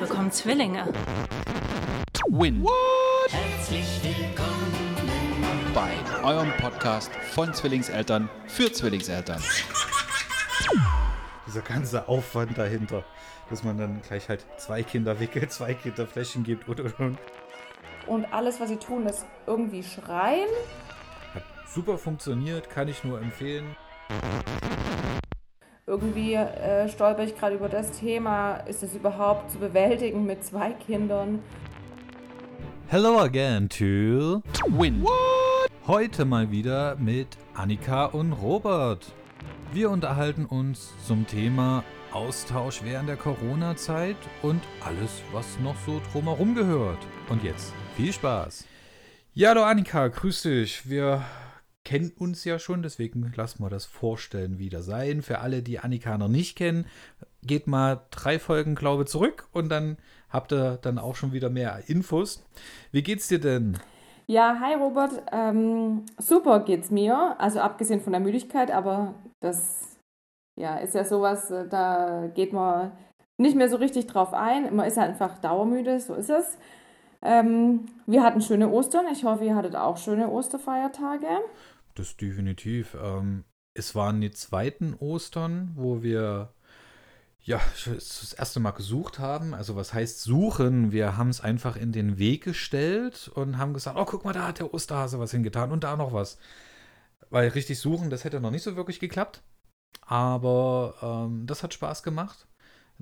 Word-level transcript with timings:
bekommen 0.00 0.32
Zwillinge. 0.32 0.90
Win. 2.28 2.66
Herzlich 3.28 4.00
willkommen 4.02 4.72
bei 5.74 5.90
eurem 6.24 6.50
Podcast 6.56 7.12
von 7.34 7.52
Zwillingseltern 7.52 8.30
für 8.46 8.72
Zwillingseltern. 8.72 9.42
Dieser 11.46 11.60
ganze 11.60 12.08
Aufwand 12.08 12.56
dahinter, 12.56 13.04
dass 13.50 13.62
man 13.62 13.76
dann 13.76 14.00
gleich 14.00 14.30
halt 14.30 14.46
zwei 14.56 14.82
Kinder 14.82 15.20
wickelt, 15.20 15.52
zwei 15.52 15.74
Kinder 15.74 16.06
Fläschchen 16.06 16.44
gibt 16.44 16.66
und 16.66 16.80
und 16.80 16.98
und. 16.98 17.18
Und 18.06 18.32
alles, 18.32 18.58
was 18.58 18.70
sie 18.70 18.78
tun, 18.78 19.04
ist 19.06 19.26
irgendwie 19.46 19.82
schreien. 19.82 20.48
Hat 21.34 21.44
super 21.68 21.98
funktioniert, 21.98 22.70
kann 22.70 22.88
ich 22.88 23.04
nur 23.04 23.20
empfehlen. 23.20 23.76
Irgendwie 25.90 26.34
äh, 26.34 26.88
stolper 26.88 27.24
ich 27.24 27.36
gerade 27.36 27.56
über 27.56 27.68
das 27.68 27.90
Thema, 27.90 28.58
ist 28.58 28.84
es 28.84 28.94
überhaupt 28.94 29.50
zu 29.50 29.58
bewältigen 29.58 30.24
mit 30.24 30.44
zwei 30.44 30.70
Kindern? 30.70 31.40
Hello 32.86 33.18
again 33.18 33.68
to 33.68 34.40
Win. 34.68 35.02
What? 35.02 35.68
Heute 35.88 36.24
mal 36.24 36.52
wieder 36.52 36.94
mit 36.94 37.26
Annika 37.54 38.04
und 38.04 38.34
Robert. 38.34 39.04
Wir 39.72 39.90
unterhalten 39.90 40.44
uns 40.44 40.92
zum 41.04 41.26
Thema 41.26 41.82
Austausch 42.12 42.84
während 42.84 43.08
der 43.08 43.16
Corona-Zeit 43.16 44.16
und 44.42 44.60
alles, 44.86 45.24
was 45.32 45.58
noch 45.58 45.74
so 45.84 46.00
drumherum 46.12 46.54
gehört. 46.54 46.98
Und 47.28 47.42
jetzt 47.42 47.74
viel 47.96 48.12
Spaß. 48.12 48.64
Ja, 49.34 49.48
hallo 49.48 49.64
Annika, 49.64 50.06
grüß 50.06 50.42
dich. 50.42 50.88
Wir 50.88 51.24
kennen 51.84 52.12
uns 52.18 52.44
ja 52.44 52.58
schon, 52.58 52.82
deswegen 52.82 53.32
lassen 53.36 53.62
wir 53.62 53.70
das 53.70 53.86
Vorstellen 53.86 54.58
wieder 54.58 54.82
sein. 54.82 55.22
Für 55.22 55.38
alle, 55.38 55.62
die 55.62 55.78
Annika 55.78 56.18
noch 56.18 56.28
nicht 56.28 56.56
kennen, 56.56 56.86
geht 57.42 57.66
mal 57.66 58.02
drei 58.10 58.38
Folgen, 58.38 58.74
glaube 58.74 59.04
ich, 59.04 59.08
zurück 59.08 59.48
und 59.52 59.70
dann 59.70 59.96
habt 60.28 60.52
ihr 60.52 60.78
dann 60.82 60.98
auch 60.98 61.16
schon 61.16 61.32
wieder 61.32 61.50
mehr 61.50 61.82
Infos. 61.86 62.44
Wie 62.92 63.02
geht's 63.02 63.28
dir 63.28 63.40
denn? 63.40 63.78
Ja, 64.26 64.58
hi 64.60 64.74
Robert. 64.74 65.22
Ähm, 65.32 66.04
super 66.18 66.60
geht's 66.60 66.90
mir. 66.90 67.34
Also 67.40 67.60
abgesehen 67.60 68.00
von 68.00 68.12
der 68.12 68.20
Müdigkeit, 68.20 68.70
aber 68.70 69.14
das 69.40 69.98
ja, 70.56 70.76
ist 70.76 70.94
ja 70.94 71.04
sowas, 71.04 71.50
äh, 71.50 71.66
da 71.66 72.30
geht 72.34 72.52
man 72.52 72.92
nicht 73.38 73.56
mehr 73.56 73.68
so 73.68 73.76
richtig 73.76 74.06
drauf 74.06 74.32
ein. 74.34 74.76
Man 74.76 74.86
ist 74.86 74.98
halt 74.98 75.10
einfach 75.10 75.38
dauermüde, 75.38 75.98
so 75.98 76.14
ist 76.14 76.30
es. 76.30 76.58
Ähm, 77.22 77.86
wir 78.06 78.22
hatten 78.22 78.40
schöne 78.40 78.70
Ostern. 78.70 79.06
Ich 79.12 79.24
hoffe, 79.24 79.44
ihr 79.44 79.54
hattet 79.54 79.76
auch 79.76 79.98
schöne 79.98 80.28
Osterfeiertage. 80.28 81.26
Das 81.94 82.16
definitiv. 82.16 82.96
Ähm, 83.00 83.44
es 83.74 83.94
waren 83.94 84.20
die 84.20 84.30
zweiten 84.30 84.94
Ostern, 84.94 85.72
wo 85.74 86.02
wir 86.02 86.52
ja 87.42 87.60
das 87.86 88.32
erste 88.32 88.60
Mal 88.60 88.72
gesucht 88.72 89.18
haben. 89.18 89.54
Also 89.54 89.76
was 89.76 89.94
heißt 89.94 90.22
suchen? 90.22 90.92
Wir 90.92 91.16
haben 91.16 91.30
es 91.30 91.40
einfach 91.40 91.76
in 91.76 91.92
den 91.92 92.18
Weg 92.18 92.44
gestellt 92.44 93.30
und 93.34 93.58
haben 93.58 93.74
gesagt, 93.74 93.96
oh 93.98 94.04
guck 94.04 94.24
mal, 94.24 94.32
da 94.32 94.48
hat 94.48 94.58
der 94.58 94.72
Osterhase 94.72 95.18
was 95.18 95.30
hingetan 95.30 95.72
und 95.72 95.84
da 95.84 95.96
noch 95.96 96.12
was. 96.12 96.38
Weil 97.30 97.48
richtig 97.50 97.78
suchen, 97.78 98.10
das 98.10 98.24
hätte 98.24 98.40
noch 98.40 98.50
nicht 98.50 98.62
so 98.62 98.76
wirklich 98.76 99.00
geklappt. 99.00 99.42
Aber 100.06 100.94
ähm, 101.02 101.46
das 101.46 101.62
hat 101.62 101.74
Spaß 101.74 102.02
gemacht. 102.02 102.46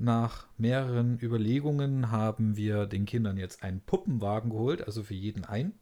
Nach 0.00 0.46
mehreren 0.56 1.18
Überlegungen 1.20 2.12
haben 2.12 2.56
wir 2.56 2.86
den 2.86 3.04
Kindern 3.04 3.36
jetzt 3.36 3.64
einen 3.64 3.80
Puppenwagen 3.80 4.50
geholt, 4.50 4.86
also 4.86 5.02
für 5.02 5.14
jeden 5.14 5.44
ein. 5.44 5.72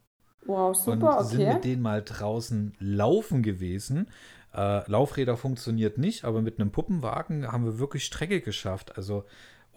Wow, 0.45 0.75
super, 0.75 1.19
und 1.19 1.27
sind 1.27 1.41
okay. 1.41 1.53
mit 1.53 1.63
denen 1.65 1.81
mal 1.81 2.01
draußen 2.01 2.73
laufen 2.79 3.43
gewesen. 3.43 4.07
Äh, 4.53 4.89
Laufräder 4.89 5.37
funktioniert 5.37 5.99
nicht, 5.99 6.23
aber 6.23 6.41
mit 6.41 6.59
einem 6.59 6.71
Puppenwagen 6.71 7.51
haben 7.51 7.65
wir 7.65 7.77
wirklich 7.77 8.05
Strecke 8.05 8.41
geschafft. 8.41 8.97
Also 8.97 9.23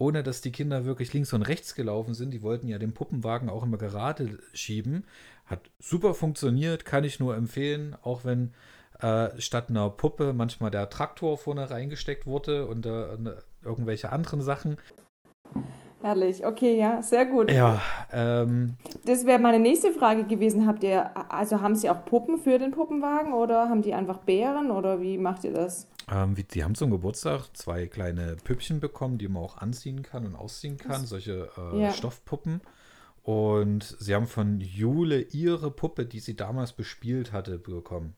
ohne 0.01 0.23
dass 0.23 0.41
die 0.41 0.51
Kinder 0.51 0.85
wirklich 0.85 1.13
links 1.13 1.31
und 1.33 1.43
rechts 1.43 1.75
gelaufen 1.75 2.15
sind. 2.15 2.31
Die 2.31 2.41
wollten 2.41 2.67
ja 2.67 2.79
den 2.79 2.93
Puppenwagen 2.93 3.49
auch 3.49 3.61
immer 3.61 3.77
gerade 3.77 4.39
schieben. 4.53 5.05
Hat 5.45 5.69
super 5.79 6.15
funktioniert, 6.15 6.85
kann 6.85 7.03
ich 7.03 7.19
nur 7.19 7.35
empfehlen, 7.35 7.95
auch 8.01 8.25
wenn 8.25 8.53
äh, 8.99 9.29
statt 9.39 9.69
einer 9.69 9.91
Puppe 9.91 10.33
manchmal 10.33 10.71
der 10.71 10.89
Traktor 10.89 11.37
vorne 11.37 11.69
reingesteckt 11.69 12.25
wurde 12.25 12.65
und 12.65 12.87
äh, 12.87 13.17
irgendwelche 13.63 14.11
anderen 14.11 14.41
Sachen. 14.41 14.77
Herrlich, 16.01 16.43
okay, 16.45 16.79
ja, 16.79 17.01
sehr 17.03 17.27
gut. 17.27 17.51
Ja, 17.51 17.79
ähm, 18.11 18.73
Das 19.05 19.25
wäre 19.27 19.37
meine 19.37 19.59
nächste 19.59 19.91
Frage 19.91 20.23
gewesen. 20.23 20.65
Habt 20.65 20.83
ihr, 20.83 21.11
also 21.31 21.61
haben 21.61 21.75
Sie 21.75 21.89
auch 21.91 22.05
Puppen 22.05 22.39
für 22.39 22.57
den 22.57 22.71
Puppenwagen 22.71 23.33
oder 23.33 23.69
haben 23.69 23.83
die 23.83 23.93
einfach 23.93 24.17
Bären 24.17 24.71
oder 24.71 24.99
wie 24.99 25.17
macht 25.19 25.43
ihr 25.43 25.53
das? 25.53 25.87
ähm, 26.11 26.35
wie, 26.35 26.43
die 26.43 26.63
haben 26.63 26.73
zum 26.73 26.89
Geburtstag 26.89 27.49
zwei 27.55 27.85
kleine 27.85 28.35
Püppchen 28.43 28.79
bekommen, 28.79 29.19
die 29.19 29.27
man 29.27 29.43
auch 29.43 29.57
anziehen 29.57 30.01
kann 30.01 30.25
und 30.25 30.35
ausziehen 30.35 30.77
kann, 30.77 31.05
solche 31.05 31.49
äh, 31.55 31.81
Ja. 31.83 31.91
Stoffpuppen. 31.91 32.61
Und 33.21 33.95
sie 33.99 34.15
haben 34.15 34.25
von 34.25 34.59
Jule 34.59 35.21
ihre 35.21 35.69
Puppe, 35.69 36.07
die 36.07 36.19
sie 36.19 36.35
damals 36.35 36.73
bespielt 36.73 37.31
hatte, 37.31 37.59
bekommen. 37.59 38.15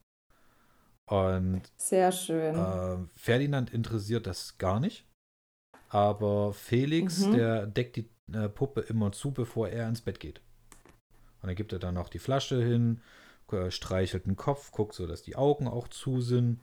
Und 1.07 1.63
Sehr 1.75 2.13
schön. 2.13 2.55
äh, 2.55 2.97
Ferdinand 3.17 3.73
interessiert 3.73 4.25
das 4.25 4.57
gar 4.57 4.79
nicht. 4.79 5.05
Aber 5.93 6.53
Felix, 6.53 7.19
Mhm. 7.27 7.31
der 7.33 7.67
deckt 7.67 7.97
die 7.97 8.09
äh, 8.33 8.49
Puppe 8.49 8.81
immer 8.81 9.11
zu, 9.11 9.31
bevor 9.31 9.69
er 9.69 9.87
ins 9.87 10.01
Bett 10.01 10.19
geht. 10.19 10.41
Und 11.41 11.47
dann 11.47 11.55
gibt 11.55 11.71
er 11.71 11.77
dann 11.77 11.97
auch 11.97 12.09
die 12.09 12.19
Flasche 12.19 12.63
hin, 12.63 13.01
äh, 13.51 13.69
streichelt 13.69 14.25
den 14.25 14.35
Kopf, 14.35 14.71
guckt 14.71 14.95
so, 14.95 15.05
dass 15.05 15.21
die 15.21 15.35
Augen 15.35 15.67
auch 15.67 15.87
zu 15.87 16.19
sind. 16.19 16.61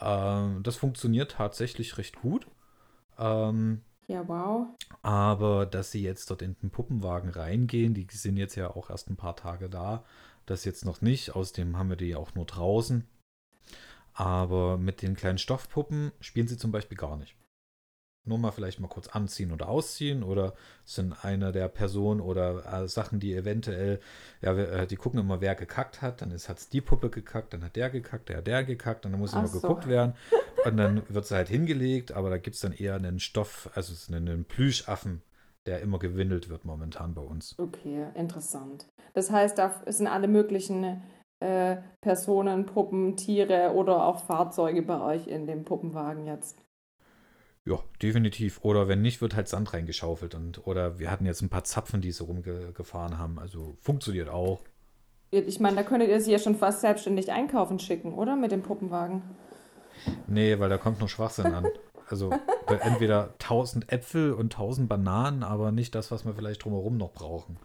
Ähm, 0.00 0.62
das 0.62 0.76
funktioniert 0.76 1.32
tatsächlich 1.32 1.98
recht 1.98 2.16
gut. 2.22 2.46
Ähm, 3.18 3.82
ja, 4.08 4.26
wow. 4.26 4.68
aber 5.02 5.66
dass 5.66 5.90
sie 5.90 6.02
jetzt 6.02 6.30
dort 6.30 6.40
in 6.40 6.56
den 6.62 6.70
Puppenwagen 6.70 7.28
reingehen, 7.28 7.92
die 7.92 8.06
sind 8.10 8.38
jetzt 8.38 8.54
ja 8.54 8.70
auch 8.70 8.88
erst 8.88 9.10
ein 9.10 9.16
paar 9.16 9.36
Tage 9.36 9.68
da. 9.68 10.02
Das 10.46 10.64
jetzt 10.64 10.84
noch 10.86 11.02
nicht. 11.02 11.34
Außerdem 11.34 11.76
haben 11.76 11.90
wir 11.90 11.96
die 11.96 12.14
auch 12.14 12.34
nur 12.34 12.46
draußen. 12.46 13.06
Aber 14.14 14.78
mit 14.78 15.02
den 15.02 15.14
kleinen 15.14 15.38
Stoffpuppen 15.38 16.12
spielen 16.20 16.48
sie 16.48 16.56
zum 16.56 16.72
Beispiel 16.72 16.96
gar 16.96 17.16
nicht. 17.18 17.36
Nur 18.26 18.38
mal 18.38 18.50
vielleicht 18.50 18.80
mal 18.80 18.88
kurz 18.88 19.08
anziehen 19.08 19.52
oder 19.52 19.68
ausziehen 19.68 20.22
oder 20.22 20.54
sind 20.84 21.24
einer 21.24 21.52
der 21.52 21.68
Personen 21.68 22.20
oder 22.20 22.82
äh, 22.82 22.88
Sachen, 22.88 23.20
die 23.20 23.34
eventuell, 23.34 24.00
ja, 24.42 24.56
wir, 24.56 24.70
äh, 24.72 24.86
die 24.86 24.96
gucken 24.96 25.20
immer, 25.20 25.40
wer 25.40 25.54
gekackt 25.54 26.02
hat, 26.02 26.22
dann 26.22 26.32
hat 26.32 26.58
es 26.58 26.68
die 26.68 26.80
Puppe 26.80 27.08
gekackt, 27.08 27.54
dann 27.54 27.64
hat 27.64 27.76
der 27.76 27.88
gekackt, 27.88 28.28
der 28.28 28.38
hat 28.38 28.46
der 28.46 28.64
gekackt, 28.64 29.06
und 29.06 29.12
dann 29.12 29.20
muss 29.20 29.32
Ach 29.32 29.38
immer 29.38 29.48
so. 29.48 29.60
geguckt 29.60 29.86
werden. 29.86 30.14
Und 30.64 30.76
dann 30.76 31.02
wird 31.08 31.26
sie 31.26 31.36
halt 31.36 31.48
hingelegt, 31.48 32.12
aber 32.12 32.28
da 32.30 32.38
gibt 32.38 32.56
es 32.56 32.62
dann 32.62 32.72
eher 32.72 32.96
einen 32.96 33.20
Stoff, 33.20 33.70
also 33.74 33.92
es 33.92 34.02
ist 34.02 34.12
einen, 34.12 34.28
einen 34.28 34.44
Plüschaffen, 34.44 35.22
der 35.66 35.80
immer 35.80 35.98
gewindelt 35.98 36.48
wird 36.48 36.64
momentan 36.64 37.14
bei 37.14 37.22
uns. 37.22 37.54
Okay, 37.58 38.06
interessant. 38.14 38.86
Das 39.14 39.30
heißt, 39.30 39.58
da 39.58 39.82
sind 39.86 40.08
alle 40.08 40.28
möglichen 40.28 41.02
äh, 41.40 41.76
Personen, 42.00 42.66
Puppen, 42.66 43.16
Tiere 43.16 43.72
oder 43.74 44.06
auch 44.06 44.18
Fahrzeuge 44.18 44.82
bei 44.82 45.00
euch 45.00 45.26
in 45.26 45.46
dem 45.46 45.64
Puppenwagen 45.64 46.26
jetzt. 46.26 46.58
Ja, 47.66 47.80
definitiv. 48.00 48.60
Oder 48.62 48.86
wenn 48.86 49.02
nicht, 49.02 49.20
wird 49.20 49.34
halt 49.34 49.48
Sand 49.48 49.74
reingeschaufelt. 49.74 50.36
Und, 50.36 50.66
oder 50.66 51.00
wir 51.00 51.10
hatten 51.10 51.26
jetzt 51.26 51.42
ein 51.42 51.48
paar 51.48 51.64
Zapfen, 51.64 52.00
die 52.00 52.12
so 52.12 52.24
rumgefahren 52.24 53.18
haben. 53.18 53.40
Also 53.40 53.76
funktioniert 53.80 54.28
auch. 54.28 54.60
Ich 55.32 55.58
meine, 55.58 55.76
da 55.76 55.82
könntet 55.82 56.08
ihr 56.08 56.20
sie 56.20 56.30
ja 56.30 56.38
schon 56.38 56.54
fast 56.54 56.80
selbstständig 56.80 57.32
einkaufen 57.32 57.80
schicken, 57.80 58.14
oder? 58.14 58.36
Mit 58.36 58.52
dem 58.52 58.62
Puppenwagen. 58.62 59.22
Nee, 60.28 60.58
weil 60.60 60.68
da 60.68 60.78
kommt 60.78 61.00
noch 61.00 61.08
Schwachsinn 61.08 61.46
an. 61.46 61.66
Also 62.08 62.30
entweder 62.68 63.30
1000 63.40 63.90
Äpfel 63.92 64.32
und 64.32 64.54
1000 64.54 64.88
Bananen, 64.88 65.42
aber 65.42 65.72
nicht 65.72 65.96
das, 65.96 66.12
was 66.12 66.24
wir 66.24 66.34
vielleicht 66.34 66.64
drumherum 66.64 66.96
noch 66.96 67.12
brauchen. 67.12 67.58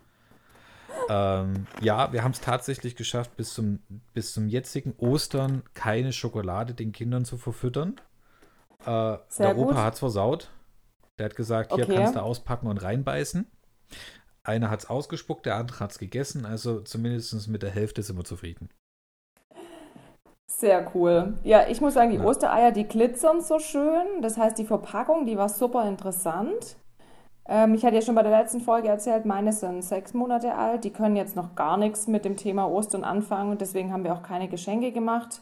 Ähm, 1.10 1.68
ja, 1.80 2.12
wir 2.12 2.24
haben 2.24 2.32
es 2.32 2.42
tatsächlich 2.42 2.96
geschafft, 2.96 3.36
bis 3.38 3.54
zum, 3.54 3.80
bis 4.16 4.34
zum 4.34 4.48
jetzigen 4.48 4.96
Ostern 4.98 5.62
keine 5.76 6.12
Schokolade 6.12 6.74
den 6.74 6.92
Kindern 6.92 7.24
zu 7.24 7.38
verfüttern. 7.38 7.98
Äh, 8.86 9.18
der 9.40 9.58
Opa 9.58 9.84
hat 9.84 9.94
es 9.94 10.00
versaut. 10.00 10.50
Der 11.20 11.26
hat 11.26 11.36
gesagt, 11.36 11.74
hier 11.74 11.84
Okay. 11.86 11.96
kannst 11.96 12.16
du 12.16 12.22
auspacken 12.22 12.68
und 12.68 12.82
reinbeißen. 12.82 13.50
Einer 14.44 14.72
hat 14.72 14.80
es 14.84 14.90
ausgespuckt, 14.90 15.46
der 15.46 15.56
andere 15.56 15.80
hat 15.80 15.92
es 15.92 16.00
gegessen. 16.00 16.46
Also 16.46 16.82
zumindest 16.82 17.48
mit 17.48 17.62
der 17.62 17.70
Hälfte 17.70 18.02
sind 18.02 18.18
wir 18.18 18.24
zufrieden. 18.24 18.70
Sehr 20.48 20.92
cool. 20.96 21.36
Ja, 21.44 21.68
ich 21.68 21.80
muss 21.82 21.94
sagen, 21.94 22.12
die 22.12 22.18
Ja. 22.18 22.24
Ostereier, 22.24 22.72
die 22.72 22.88
glitzern 22.88 23.42
so 23.42 23.60
schön. 23.60 24.22
Das 24.22 24.38
heißt, 24.38 24.58
die 24.58 24.66
Verpackung, 24.66 25.26
die 25.26 25.38
war 25.38 25.50
super 25.50 25.88
interessant. 25.88 26.76
Ähm, 27.48 27.74
ich 27.74 27.84
hatte 27.86 27.96
ja 27.96 28.02
schon 28.02 28.16
bei 28.16 28.24
der 28.24 28.38
letzten 28.38 28.62
Folge 28.62 28.88
erzählt, 28.88 29.26
meine 29.26 29.54
sind 29.54 29.84
sechs 29.84 30.14
Monate 30.14 30.56
alt. 30.56 30.84
Die 30.84 30.92
können 30.92 31.16
jetzt 31.16 31.36
noch 31.36 31.56
gar 31.56 31.78
nichts 31.78 32.08
mit 32.08 32.26
dem 32.26 32.36
Thema 32.38 32.68
Ostern 32.70 33.04
anfangen 33.04 33.52
und 33.52 33.62
deswegen 33.62 33.92
haben 33.92 34.04
wir 34.04 34.14
auch 34.14 34.24
keine 34.24 34.48
Geschenke 34.48 34.92
gemacht. 34.92 35.42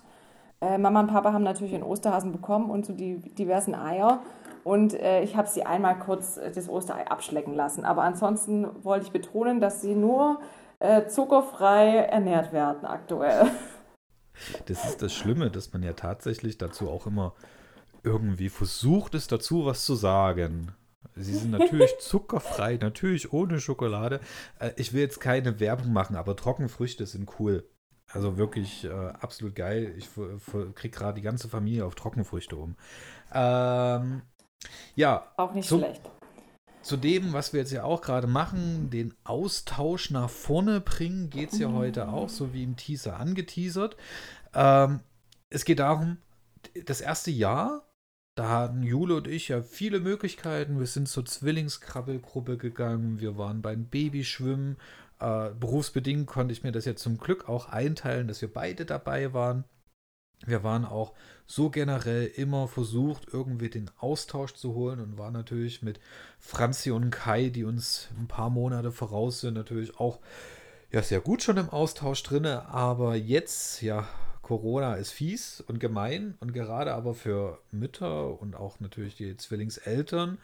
Äh, 0.61 0.77
Mama 0.77 1.01
und 1.01 1.07
Papa 1.07 1.31
haben 1.31 1.43
natürlich 1.43 1.73
einen 1.73 1.83
Osterhasen 1.83 2.31
bekommen 2.31 2.69
und 2.69 2.85
so 2.85 2.93
die 2.93 3.17
diversen 3.35 3.75
Eier. 3.75 4.21
Und 4.63 4.93
äh, 4.93 5.23
ich 5.23 5.35
habe 5.37 5.47
sie 5.47 5.65
einmal 5.65 5.97
kurz 5.99 6.37
äh, 6.37 6.51
das 6.51 6.67
Osterei 6.67 7.07
abschlecken 7.07 7.53
lassen. 7.53 7.85
Aber 7.85 8.03
ansonsten 8.03 8.67
wollte 8.83 9.05
ich 9.05 9.11
betonen, 9.11 9.61
dass 9.61 9.81
sie 9.81 9.95
nur 9.95 10.39
äh, 10.79 11.07
zuckerfrei 11.07 11.95
ernährt 11.97 12.53
werden 12.53 12.85
aktuell. 12.85 13.45
Das 14.67 14.85
ist 14.85 15.01
das 15.01 15.11
Schlimme, 15.13 15.51
dass 15.51 15.73
man 15.73 15.83
ja 15.83 15.91
tatsächlich 15.91 16.57
dazu 16.57 16.89
auch 16.89 17.05
immer 17.07 17.33
irgendwie 18.03 18.47
versucht, 18.47 19.13
es 19.13 19.27
dazu 19.27 19.65
was 19.65 19.83
zu 19.83 19.95
sagen. 19.95 20.71
Sie 21.15 21.33
sind 21.33 21.51
natürlich 21.51 21.97
zuckerfrei, 21.99 22.77
natürlich 22.81 23.33
ohne 23.33 23.59
Schokolade. 23.59 24.21
Äh, 24.59 24.71
ich 24.77 24.93
will 24.93 25.01
jetzt 25.01 25.19
keine 25.19 25.59
Werbung 25.59 25.91
machen, 25.91 26.15
aber 26.15 26.37
Trockenfrüchte 26.37 27.05
sind 27.05 27.29
cool. 27.39 27.67
Also 28.11 28.37
wirklich 28.37 28.85
äh, 28.85 28.89
absolut 28.89 29.55
geil. 29.55 29.93
Ich 29.97 30.09
kriege 30.75 30.95
gerade 30.95 31.15
die 31.15 31.21
ganze 31.21 31.47
Familie 31.47 31.85
auf 31.85 31.95
Trockenfrüchte 31.95 32.55
um. 32.55 32.75
Ähm, 33.33 34.23
ja. 34.95 35.31
Auch 35.37 35.53
nicht 35.53 35.67
zum, 35.67 35.79
schlecht. 35.79 36.01
Zu 36.81 36.97
dem, 36.97 37.33
was 37.33 37.53
wir 37.53 37.59
jetzt 37.59 37.71
ja 37.71 37.83
auch 37.83 38.01
gerade 38.01 38.27
machen, 38.27 38.89
den 38.89 39.13
Austausch 39.23 40.11
nach 40.11 40.29
vorne 40.29 40.81
bringen, 40.81 41.29
geht 41.29 41.53
es 41.53 41.59
ja 41.59 41.69
mhm. 41.69 41.75
heute 41.75 42.09
auch, 42.09 42.29
so 42.29 42.53
wie 42.53 42.63
im 42.63 42.77
Teaser 42.77 43.19
angeteasert. 43.19 43.95
Ähm, 44.53 45.01
es 45.49 45.65
geht 45.65 45.79
darum, 45.79 46.17
das 46.85 47.01
erste 47.01 47.31
Jahr, 47.31 47.83
da 48.35 48.49
hatten 48.49 48.83
Jule 48.83 49.15
und 49.15 49.27
ich 49.27 49.49
ja 49.49 49.61
viele 49.61 49.99
Möglichkeiten. 49.99 50.79
Wir 50.79 50.87
sind 50.87 51.07
zur 51.09 51.25
Zwillingskrabbelgruppe 51.25 52.57
gegangen, 52.57 53.19
wir 53.19 53.37
waren 53.37 53.61
beim 53.61 53.85
Babyschwimmen. 53.85 54.77
Äh, 55.19 55.49
berufsbedingt 55.59 56.27
konnte 56.27 56.53
ich 56.53 56.63
mir 56.63 56.71
das 56.71 56.85
ja 56.85 56.95
zum 56.95 57.17
Glück 57.17 57.49
auch 57.49 57.69
einteilen, 57.69 58.27
dass 58.27 58.41
wir 58.41 58.51
beide 58.51 58.85
dabei 58.85 59.33
waren. 59.33 59.65
Wir 60.45 60.63
waren 60.63 60.85
auch 60.85 61.13
so 61.45 61.69
generell 61.69 62.25
immer 62.25 62.69
versucht, 62.69 63.27
irgendwie 63.31 63.69
den 63.69 63.91
Austausch 63.97 64.53
zu 64.53 64.73
holen 64.73 65.01
und 65.01 65.17
waren 65.17 65.33
natürlich 65.33 65.81
mit 65.81 65.99
Franzi 66.39 66.91
und 66.91 67.11
Kai, 67.11 67.49
die 67.49 67.65
uns 67.65 68.07
ein 68.17 68.27
paar 68.27 68.49
Monate 68.49 68.93
voraus 68.93 69.41
sind, 69.41 69.55
natürlich 69.55 69.99
auch 69.99 70.19
ja 70.91 71.03
sehr 71.03 71.19
gut 71.19 71.43
schon 71.43 71.57
im 71.57 71.69
Austausch 71.69 72.23
drinne. 72.23 72.69
Aber 72.69 73.15
jetzt, 73.15 73.81
ja, 73.81 74.07
Corona 74.41 74.95
ist 74.95 75.11
fies 75.11 75.61
und 75.67 75.79
gemein 75.79 76.35
und 76.39 76.53
gerade 76.53 76.93
aber 76.93 77.13
für 77.13 77.59
Mütter 77.71 78.41
und 78.41 78.55
auch 78.55 78.79
natürlich 78.79 79.15
die 79.15 79.35
Zwillingseltern 79.35 80.37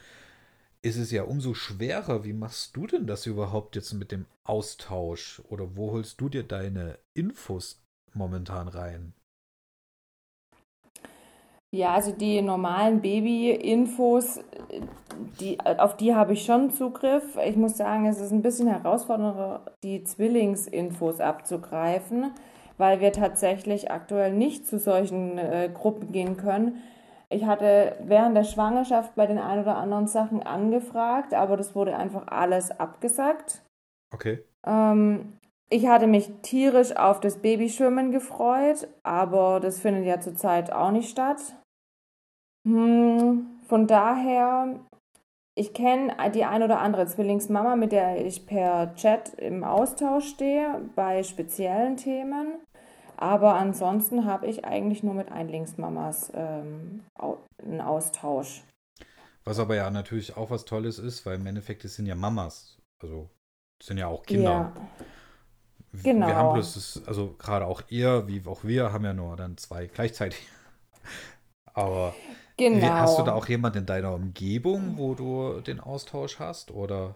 ist 0.86 0.98
es 0.98 1.12
ja 1.12 1.24
umso 1.24 1.54
schwerer. 1.54 2.24
Wie 2.24 2.34
machst 2.34 2.76
du 2.76 2.88
denn 2.88 3.08
das 3.08 3.26
überhaupt 3.26 3.76
jetzt 3.76 3.94
mit 3.94 4.12
dem 4.12 4.26
Austausch 4.44 5.42
oder 5.50 5.76
wo 5.76 5.92
holst 5.92 6.22
du 6.22 6.30
dir 6.30 6.44
deine 6.44 7.00
Infos 7.14 7.82
momentan 8.14 8.68
rein? 8.68 9.14
Ja, 11.72 11.96
also 11.96 12.12
die 12.12 12.42
normalen 12.42 13.02
Baby-Infos, 13.02 14.40
die, 15.42 15.60
auf 15.60 15.98
die 15.98 16.16
habe 16.16 16.34
ich 16.34 16.46
schon 16.46 16.72
Zugriff. 16.72 17.38
Ich 17.46 17.58
muss 17.58 17.76
sagen, 17.76 18.06
es 18.06 18.22
ist 18.22 18.32
ein 18.32 18.42
bisschen 18.42 18.68
herausfordernder, 18.68 19.76
die 19.84 20.04
Zwillingsinfos 20.04 21.20
abzugreifen 21.20 22.32
weil 22.78 23.00
wir 23.00 23.12
tatsächlich 23.12 23.92
aktuell 23.92 24.34
nicht 24.34 24.68
zu 24.68 24.80
solchen 24.80 25.38
äh, 25.38 25.70
Gruppen 25.74 26.12
gehen 26.12 26.38
können. 26.38 26.82
Ich 27.30 27.46
hatte 27.46 27.96
während 28.02 28.36
der 28.38 28.44
Schwangerschaft 28.44 29.16
bei 29.16 29.26
den 29.26 29.40
ein 29.40 29.60
oder 29.60 29.78
anderen 29.78 30.08
Sachen 30.08 30.44
angefragt, 30.44 31.34
aber 31.34 31.58
das 31.58 31.76
wurde 31.76 31.98
einfach 31.98 32.28
alles 32.28 32.72
abgesagt. 32.72 33.64
Okay. 34.14 34.44
Ähm, 34.66 35.38
ich 35.70 35.88
hatte 35.88 36.08
mich 36.08 36.32
tierisch 36.42 36.96
auf 36.96 37.20
das 37.20 37.42
Babyschwimmen 37.42 38.12
gefreut, 38.12 38.88
aber 39.04 39.60
das 39.60 39.80
findet 39.80 40.06
ja 40.06 40.20
zurzeit 40.20 40.72
auch 40.72 40.92
nicht 40.92 41.10
statt. 41.10 41.56
Hm, 42.66 43.60
von 43.68 43.88
daher, 43.88 44.80
ich 45.56 45.74
kenne 45.74 46.16
die 46.34 46.46
ein 46.46 46.64
oder 46.64 46.80
andere 46.80 47.08
Zwillingsmama, 47.08 47.76
mit 47.76 47.92
der 47.92 48.26
ich 48.26 48.46
per 48.46 48.94
Chat 48.96 49.34
im 49.36 49.64
Austausch 49.64 50.30
stehe 50.30 50.82
bei 50.96 51.24
speziellen 51.24 51.98
Themen. 51.98 52.60
Aber 53.18 53.56
ansonsten 53.56 54.26
habe 54.26 54.48
ich 54.48 54.66
eigentlich 54.66 55.04
nur 55.04 55.14
mit 55.14 55.32
Einlingsmamas 55.32 56.32
ähm, 56.36 57.04
einen 57.64 57.82
Austausch. 57.82 58.64
Was 59.44 59.60
aber 59.60 59.76
ja 59.76 59.90
natürlich 59.92 60.36
auch 60.36 60.50
was 60.50 60.66
Tolles 60.66 61.00
ist, 61.00 61.26
weil 61.26 61.36
im 61.36 61.46
Endeffekt 61.46 61.86
es 61.86 61.96
sind 61.96 62.08
ja 62.08 62.16
Mamas. 62.16 62.78
Also 63.02 63.30
es 63.80 63.88
sind 63.88 63.98
ja 63.98 64.08
auch 64.08 64.24
Kinder. 64.24 64.50
Ja. 64.52 64.74
Genau. 66.04 66.28
Wir 66.28 66.36
haben 66.36 66.54
bloß, 66.54 66.74
das, 66.74 67.08
also 67.08 67.36
gerade 67.38 67.66
auch 67.66 67.84
ihr, 67.90 68.28
wie 68.28 68.46
auch 68.46 68.64
wir, 68.64 68.92
haben 68.92 69.06
ja 69.06 69.14
nur 69.14 69.36
dann 69.38 69.58
zwei 69.58 69.88
gleichzeitig. 69.88 70.46
aber 71.74 72.16
genau. 72.58 72.88
hast 72.88 73.20
du 73.20 73.24
da 73.24 73.34
auch 73.34 73.48
jemanden 73.48 73.80
in 73.80 73.86
deiner 73.86 74.14
Umgebung, 74.14 74.98
wo 74.98 75.14
du 75.14 75.62
den 75.62 75.80
Austausch 75.80 76.40
hast? 76.40 76.72
Oder? 76.72 77.16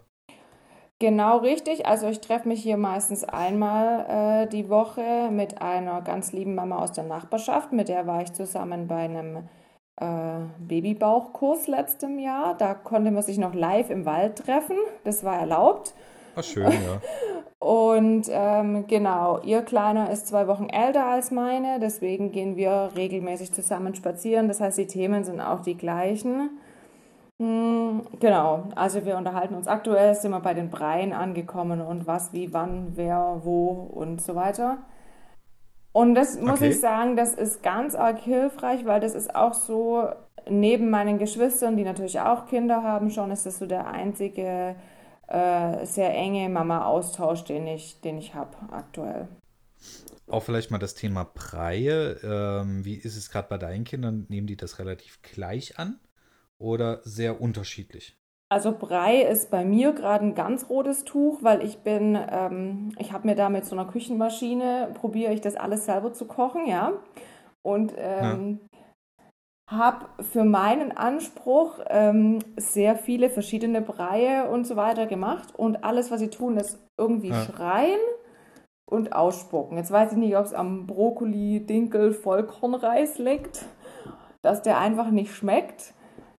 Genau 1.00 1.38
richtig. 1.38 1.86
Also 1.86 2.08
ich 2.08 2.20
treffe 2.20 2.46
mich 2.46 2.62
hier 2.62 2.76
meistens 2.76 3.24
einmal 3.24 4.44
äh, 4.44 4.46
die 4.48 4.68
Woche 4.68 5.30
mit 5.30 5.62
einer 5.62 6.02
ganz 6.02 6.32
lieben 6.32 6.54
Mama 6.54 6.78
aus 6.78 6.92
der 6.92 7.04
Nachbarschaft. 7.04 7.72
Mit 7.72 7.88
der 7.88 8.06
war 8.06 8.20
ich 8.20 8.34
zusammen 8.34 8.86
bei 8.86 9.04
einem 9.04 9.48
äh, 9.96 10.40
Babybauchkurs 10.58 11.68
letztem 11.68 12.18
Jahr. 12.18 12.54
Da 12.54 12.74
konnte 12.74 13.10
man 13.10 13.22
sich 13.22 13.38
noch 13.38 13.54
live 13.54 13.88
im 13.88 14.04
Wald 14.04 14.44
treffen. 14.44 14.76
Das 15.04 15.24
war 15.24 15.40
erlaubt. 15.40 15.94
Ach 16.36 16.44
schön, 16.44 16.70
ja. 16.70 17.00
Und 17.66 18.28
ähm, 18.30 18.86
genau, 18.86 19.40
ihr 19.42 19.62
Kleiner 19.62 20.10
ist 20.10 20.28
zwei 20.28 20.46
Wochen 20.48 20.68
älter 20.68 21.06
als 21.06 21.30
meine, 21.30 21.78
deswegen 21.78 22.32
gehen 22.32 22.56
wir 22.56 22.90
regelmäßig 22.96 23.52
zusammen 23.52 23.94
spazieren. 23.94 24.48
Das 24.48 24.60
heißt, 24.60 24.78
die 24.78 24.86
Themen 24.86 25.24
sind 25.24 25.42
auch 25.42 25.60
die 25.60 25.76
gleichen. 25.76 26.58
Hm, 27.40 28.02
genau, 28.20 28.68
also 28.76 29.06
wir 29.06 29.16
unterhalten 29.16 29.54
uns 29.54 29.66
aktuell, 29.66 30.14
sind 30.14 30.30
wir 30.30 30.40
bei 30.40 30.52
den 30.52 30.68
Breien 30.68 31.14
angekommen 31.14 31.80
und 31.80 32.06
was, 32.06 32.34
wie, 32.34 32.52
wann, 32.52 32.92
wer, 32.96 33.40
wo 33.42 33.68
und 33.68 34.20
so 34.20 34.34
weiter. 34.34 34.76
Und 35.92 36.14
das 36.14 36.38
muss 36.38 36.60
okay. 36.60 36.68
ich 36.68 36.80
sagen, 36.80 37.16
das 37.16 37.32
ist 37.32 37.62
ganz 37.62 37.94
arg 37.94 38.18
hilfreich, 38.18 38.84
weil 38.84 39.00
das 39.00 39.14
ist 39.14 39.34
auch 39.34 39.54
so, 39.54 40.10
neben 40.50 40.90
meinen 40.90 41.18
Geschwistern, 41.18 41.78
die 41.78 41.84
natürlich 41.84 42.20
auch 42.20 42.44
Kinder 42.44 42.82
haben, 42.82 43.10
schon 43.10 43.30
ist 43.30 43.46
das 43.46 43.58
so 43.58 43.64
der 43.64 43.86
einzige 43.86 44.76
äh, 45.28 45.86
sehr 45.86 46.14
enge 46.14 46.46
Mama-Austausch, 46.50 47.44
den 47.44 47.66
ich, 47.66 48.02
den 48.02 48.18
ich 48.18 48.34
habe 48.34 48.54
aktuell. 48.70 49.28
Auch 50.28 50.42
vielleicht 50.42 50.70
mal 50.70 50.78
das 50.78 50.94
Thema 50.94 51.24
Breie. 51.24 52.18
Ähm, 52.22 52.84
wie 52.84 52.96
ist 52.96 53.16
es 53.16 53.30
gerade 53.30 53.48
bei 53.48 53.56
deinen 53.56 53.84
Kindern? 53.84 54.26
Nehmen 54.28 54.46
die 54.46 54.58
das 54.58 54.78
relativ 54.78 55.22
gleich 55.22 55.78
an? 55.78 55.98
Oder 56.60 57.00
sehr 57.02 57.40
unterschiedlich? 57.40 58.16
Also 58.52 58.76
Brei 58.76 59.22
ist 59.22 59.50
bei 59.50 59.64
mir 59.64 59.92
gerade 59.92 60.24
ein 60.24 60.34
ganz 60.34 60.68
rotes 60.68 61.04
Tuch, 61.04 61.38
weil 61.42 61.62
ich 61.62 61.78
bin, 61.78 62.18
ähm, 62.30 62.92
ich 62.98 63.12
habe 63.12 63.28
mir 63.28 63.36
da 63.36 63.48
mit 63.48 63.64
so 63.64 63.76
einer 63.76 63.86
Küchenmaschine, 63.86 64.90
probiere 64.94 65.32
ich 65.32 65.40
das 65.40 65.54
alles 65.54 65.84
selber 65.84 66.12
zu 66.12 66.26
kochen, 66.26 66.66
ja. 66.66 66.94
Und 67.62 67.94
ähm, 67.96 68.58
ja. 69.70 69.78
habe 69.78 70.06
für 70.24 70.42
meinen 70.42 70.90
Anspruch 70.90 71.78
ähm, 71.88 72.40
sehr 72.56 72.96
viele 72.96 73.30
verschiedene 73.30 73.82
Breie 73.82 74.50
und 74.50 74.66
so 74.66 74.74
weiter 74.74 75.06
gemacht. 75.06 75.54
Und 75.56 75.84
alles, 75.84 76.10
was 76.10 76.18
sie 76.18 76.30
tun, 76.30 76.56
ist 76.56 76.76
irgendwie 76.98 77.28
ja. 77.28 77.42
schreien 77.42 78.00
und 78.84 79.12
ausspucken. 79.12 79.76
Jetzt 79.76 79.92
weiß 79.92 80.12
ich 80.12 80.18
nicht, 80.18 80.36
ob 80.36 80.44
es 80.44 80.54
am 80.54 80.88
Brokkoli, 80.88 81.64
Dinkel, 81.64 82.12
Vollkornreis 82.12 83.18
liegt, 83.18 83.64
dass 84.42 84.62
der 84.62 84.78
einfach 84.78 85.12
nicht 85.12 85.32
schmeckt. 85.32 85.94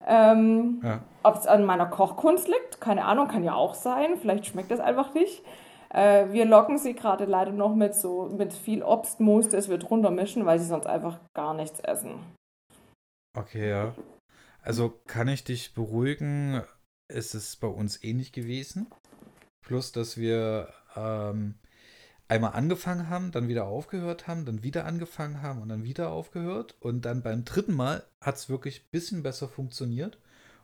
Ähm, 0.07 0.81
ja. 0.83 1.01
Ob 1.23 1.37
es 1.37 1.47
an 1.47 1.65
meiner 1.65 1.87
Kochkunst 1.87 2.49
liegt, 2.49 2.81
keine 2.81 3.05
Ahnung, 3.05 3.29
kann 3.29 3.45
ja 3.45 3.55
auch 3.55 3.75
sein. 3.75 4.17
Vielleicht 4.17 4.47
schmeckt 4.47 4.71
das 4.71 4.81
einfach 4.81 5.15
nicht. 5.15 5.43
Äh, 5.91 6.33
wir 6.33 6.45
locken 6.45 6.79
sie 6.79 6.95
gerade 6.95 7.25
leider 7.25 7.53
noch 7.53 7.75
mit 7.75 7.95
so 7.95 8.29
mit 8.29 8.53
viel 8.53 8.83
Obstmus, 8.83 9.49
das 9.49 9.69
wir 9.69 9.79
drunter 9.79 10.11
mischen, 10.11 10.47
weil 10.47 10.59
sie 10.59 10.67
sonst 10.67 10.87
einfach 10.87 11.19
gar 11.35 11.55
nichts 11.55 11.81
essen. 11.81 12.15
Okay, 13.37 13.69
ja. 13.69 13.95
Also 14.63 15.01
kann 15.07 15.29
ich 15.29 15.45
dich 15.45 15.75
beruhigen, 15.75 16.63
es 17.09 17.35
ist 17.35 17.61
bei 17.61 17.69
uns 17.69 18.03
ähnlich 18.03 18.33
gewesen. 18.33 18.87
Plus, 19.63 19.93
dass 19.93 20.17
wir 20.17 20.73
ähm, 20.97 21.55
einmal 22.31 22.53
angefangen 22.53 23.09
haben, 23.09 23.33
dann 23.33 23.49
wieder 23.49 23.67
aufgehört 23.67 24.29
haben, 24.29 24.45
dann 24.45 24.63
wieder 24.63 24.85
angefangen 24.85 25.43
haben 25.43 25.61
und 25.61 25.69
dann 25.69 25.83
wieder 25.83 26.11
aufgehört. 26.11 26.77
Und 26.79 27.05
dann 27.05 27.23
beim 27.23 27.45
dritten 27.45 27.75
Mal 27.75 28.05
hat 28.21 28.37
es 28.37 28.49
wirklich 28.49 28.83
ein 28.83 28.91
bisschen 28.93 29.23
besser 29.25 29.49
funktioniert. 29.49 30.19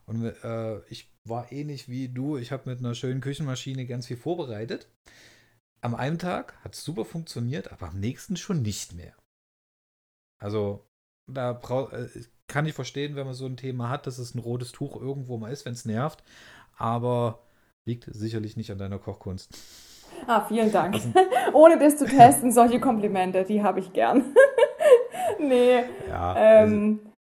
Und 0.07 0.25
äh, 0.25 0.79
ich 0.87 1.11
war 1.25 1.51
ähnlich 1.51 1.89
wie 1.89 2.09
du. 2.09 2.37
Ich 2.37 2.53
habe 2.53 2.71
mit 2.71 2.79
einer 2.79 2.95
schönen 2.95 3.21
Küchenmaschine 3.21 3.85
ganz 3.87 4.07
viel 4.07 4.17
vorbereitet. 4.17 4.89
Am 5.81 5.97
einen 5.97 6.21
Tag 6.21 6.57
hat 6.63 6.75
es 6.75 6.85
super 6.85 7.05
funktioniert, 7.05 7.73
aber 7.73 7.89
am 7.89 7.99
nächsten 7.99 8.37
schon 8.37 8.63
nicht 8.63 8.95
mehr. 8.95 9.15
Also, 10.39 10.87
da 11.29 11.61
äh, 11.91 12.09
kann 12.47 12.67
ich 12.67 12.75
verstehen, 12.75 13.17
wenn 13.17 13.27
man 13.27 13.35
so 13.35 13.47
ein 13.47 13.57
Thema 13.57 13.89
hat, 13.89 14.07
dass 14.07 14.19
es 14.19 14.37
ein 14.37 14.39
rotes 14.39 14.71
Tuch 14.71 14.95
irgendwo 15.01 15.37
mal 15.37 15.53
ist, 15.53 15.65
wenn 15.65 15.73
es 15.73 15.85
nervt. 15.85 16.23
Aber 16.77 17.43
liegt 17.87 18.09
sicherlich 18.13 18.57
nicht 18.57 18.71
an 18.71 18.79
deiner 18.79 19.01
Kochkunst. 19.01 19.53
Ah, 20.27 20.45
vielen 20.47 20.73
Dank. 20.73 20.95
Also, 20.95 21.09
Ohne 21.53 21.79
das 21.79 21.97
zu 21.97 22.07
testen, 22.07 22.51
solche 22.53 22.81
Komplimente, 22.81 23.45
die 23.45 23.63
habe 23.63 23.81
ich 23.81 23.93
gern. 23.93 24.25
nee. 25.39 25.85
Ja, 26.09 26.35
ähm, 26.37 27.01
also. 27.03 27.17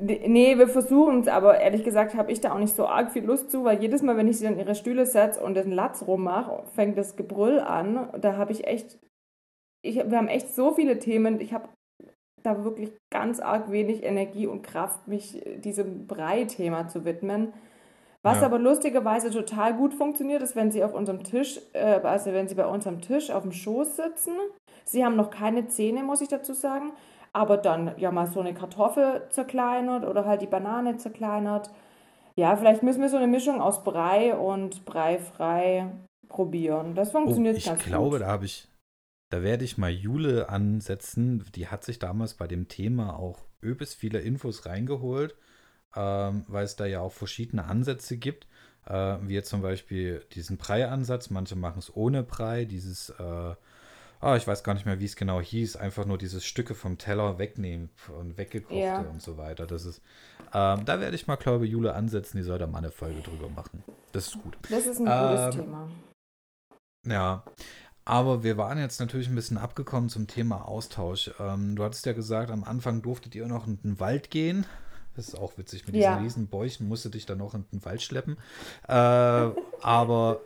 Nee, 0.00 0.56
wir 0.56 0.68
versuchen 0.68 1.20
es, 1.20 1.28
aber 1.28 1.58
ehrlich 1.60 1.82
gesagt 1.82 2.14
habe 2.14 2.30
ich 2.30 2.40
da 2.40 2.52
auch 2.52 2.58
nicht 2.58 2.76
so 2.76 2.86
arg 2.86 3.10
viel 3.10 3.24
Lust 3.24 3.50
zu, 3.50 3.64
weil 3.64 3.80
jedes 3.80 4.00
Mal, 4.00 4.16
wenn 4.16 4.28
ich 4.28 4.38
sie 4.38 4.46
an 4.46 4.56
ihre 4.56 4.76
Stühle 4.76 5.06
setze 5.06 5.42
und 5.42 5.54
den 5.54 5.72
Latz 5.72 6.04
rummache, 6.06 6.62
fängt 6.74 6.96
das 6.96 7.16
Gebrüll 7.16 7.58
an. 7.58 8.08
Da 8.20 8.36
habe 8.36 8.52
ich 8.52 8.64
echt, 8.64 8.96
ich, 9.82 9.96
wir 9.96 10.16
haben 10.16 10.28
echt 10.28 10.54
so 10.54 10.72
viele 10.72 11.00
Themen. 11.00 11.40
Ich 11.40 11.52
habe 11.52 11.68
da 12.44 12.62
wirklich 12.62 12.92
ganz 13.10 13.40
arg 13.40 13.72
wenig 13.72 14.04
Energie 14.04 14.46
und 14.46 14.62
Kraft, 14.62 15.08
mich 15.08 15.42
diesem 15.56 16.06
Brei-Thema 16.06 16.86
zu 16.86 17.04
widmen 17.04 17.52
Was 18.28 18.40
ja. 18.40 18.46
aber 18.46 18.58
lustigerweise 18.58 19.30
total 19.30 19.74
gut 19.74 19.94
funktioniert, 19.94 20.42
ist, 20.42 20.54
wenn 20.54 20.70
sie 20.70 20.84
auf 20.84 20.92
unserem 20.92 21.24
Tisch, 21.24 21.58
äh, 21.72 22.00
also 22.02 22.32
wenn 22.32 22.46
sie 22.46 22.54
bei 22.54 22.66
uns 22.66 22.86
am 22.86 23.00
Tisch 23.00 23.30
auf 23.30 23.42
dem 23.42 23.52
Schoß 23.52 23.96
sitzen. 23.96 24.32
Sie 24.84 25.04
haben 25.04 25.16
noch 25.16 25.30
keine 25.30 25.68
Zähne, 25.68 26.02
muss 26.02 26.20
ich 26.20 26.28
dazu 26.28 26.52
sagen, 26.52 26.92
aber 27.32 27.56
dann 27.56 27.92
ja 27.96 28.10
mal 28.10 28.26
so 28.26 28.40
eine 28.40 28.52
Kartoffel 28.52 29.22
zerkleinert 29.30 30.04
oder 30.06 30.26
halt 30.26 30.42
die 30.42 30.46
Banane 30.46 30.98
zerkleinert. 30.98 31.70
Ja, 32.36 32.54
vielleicht 32.56 32.82
müssen 32.82 33.00
wir 33.00 33.08
so 33.08 33.16
eine 33.16 33.26
Mischung 33.26 33.60
aus 33.60 33.82
Brei 33.82 34.34
und 34.34 34.84
breifrei 34.84 35.90
probieren. 36.28 36.94
Das 36.94 37.12
funktioniert 37.12 37.54
oh, 37.54 37.58
ich 37.58 37.64
ganz 37.64 37.78
gut. 37.78 37.86
Ich 37.86 37.92
glaube, 37.92 38.18
da 38.18 38.26
habe 38.26 38.44
ich, 38.44 38.68
da 39.30 39.42
werde 39.42 39.64
ich 39.64 39.78
mal 39.78 39.90
Jule 39.90 40.50
ansetzen. 40.50 41.44
Die 41.54 41.68
hat 41.68 41.82
sich 41.82 41.98
damals 41.98 42.34
bei 42.34 42.46
dem 42.46 42.68
Thema 42.68 43.18
auch 43.18 43.38
öbis 43.62 43.94
viele 43.94 44.20
Infos 44.20 44.66
reingeholt 44.66 45.34
ähm, 45.96 46.44
weil 46.48 46.64
es 46.64 46.76
da 46.76 46.86
ja 46.86 47.00
auch 47.00 47.12
verschiedene 47.12 47.64
Ansätze 47.64 48.16
gibt. 48.16 48.46
Äh, 48.86 49.18
wie 49.22 49.34
jetzt 49.34 49.50
zum 49.50 49.62
Beispiel 49.62 50.24
diesen 50.32 50.56
Brei-Ansatz. 50.56 51.30
Manche 51.30 51.56
machen 51.56 51.78
es 51.78 51.94
ohne 51.94 52.22
Brei. 52.22 52.64
Dieses, 52.64 53.10
äh, 53.10 53.54
oh, 54.22 54.34
ich 54.34 54.46
weiß 54.46 54.64
gar 54.64 54.74
nicht 54.74 54.86
mehr, 54.86 54.98
wie 55.00 55.04
es 55.04 55.16
genau 55.16 55.40
hieß. 55.40 55.76
Einfach 55.76 56.06
nur 56.06 56.18
dieses 56.18 56.44
Stücke 56.44 56.74
vom 56.74 56.96
Teller 56.96 57.38
wegnehmen 57.38 57.90
und 58.18 58.38
weggekochte 58.38 58.78
ja. 58.78 59.00
und 59.00 59.20
so 59.20 59.36
weiter. 59.36 59.66
Das 59.66 59.84
ist, 59.84 60.00
ähm, 60.54 60.84
da 60.84 61.00
werde 61.00 61.16
ich 61.16 61.26
mal, 61.26 61.36
glaube 61.36 61.66
ich, 61.66 61.72
Jule 61.72 61.94
ansetzen. 61.94 62.38
Die 62.38 62.42
soll 62.42 62.58
da 62.58 62.66
mal 62.66 62.78
eine 62.78 62.90
Folge 62.90 63.20
drüber 63.20 63.50
machen. 63.50 63.84
Das 64.12 64.28
ist 64.28 64.42
gut. 64.42 64.56
Das 64.70 64.86
ist 64.86 65.00
ein 65.00 65.04
gutes 65.04 65.54
ähm, 65.54 65.60
Thema. 65.62 65.88
Ja. 67.06 67.44
Aber 68.06 68.42
wir 68.42 68.56
waren 68.56 68.78
jetzt 68.78 69.00
natürlich 69.00 69.28
ein 69.28 69.34
bisschen 69.34 69.58
abgekommen 69.58 70.08
zum 70.08 70.26
Thema 70.26 70.66
Austausch. 70.66 71.30
Ähm, 71.38 71.76
du 71.76 71.84
hattest 71.84 72.06
ja 72.06 72.14
gesagt, 72.14 72.50
am 72.50 72.64
Anfang 72.64 73.02
durftet 73.02 73.34
ihr 73.34 73.46
noch 73.46 73.66
in 73.66 73.82
den 73.82 74.00
Wald 74.00 74.30
gehen. 74.30 74.64
Das 75.18 75.26
ist 75.26 75.34
auch 75.34 75.58
witzig. 75.58 75.84
Mit 75.84 75.96
diesen 75.96 76.18
riesen 76.18 76.46
Bäuchen 76.46 76.86
musst 76.86 77.04
du 77.04 77.08
dich 77.08 77.26
dann 77.26 77.38
noch 77.38 77.52
in 77.52 77.64
den 77.72 77.84
Wald 77.84 78.02
schleppen. 78.02 78.36
Äh, 78.86 78.92
aber. 79.82 80.40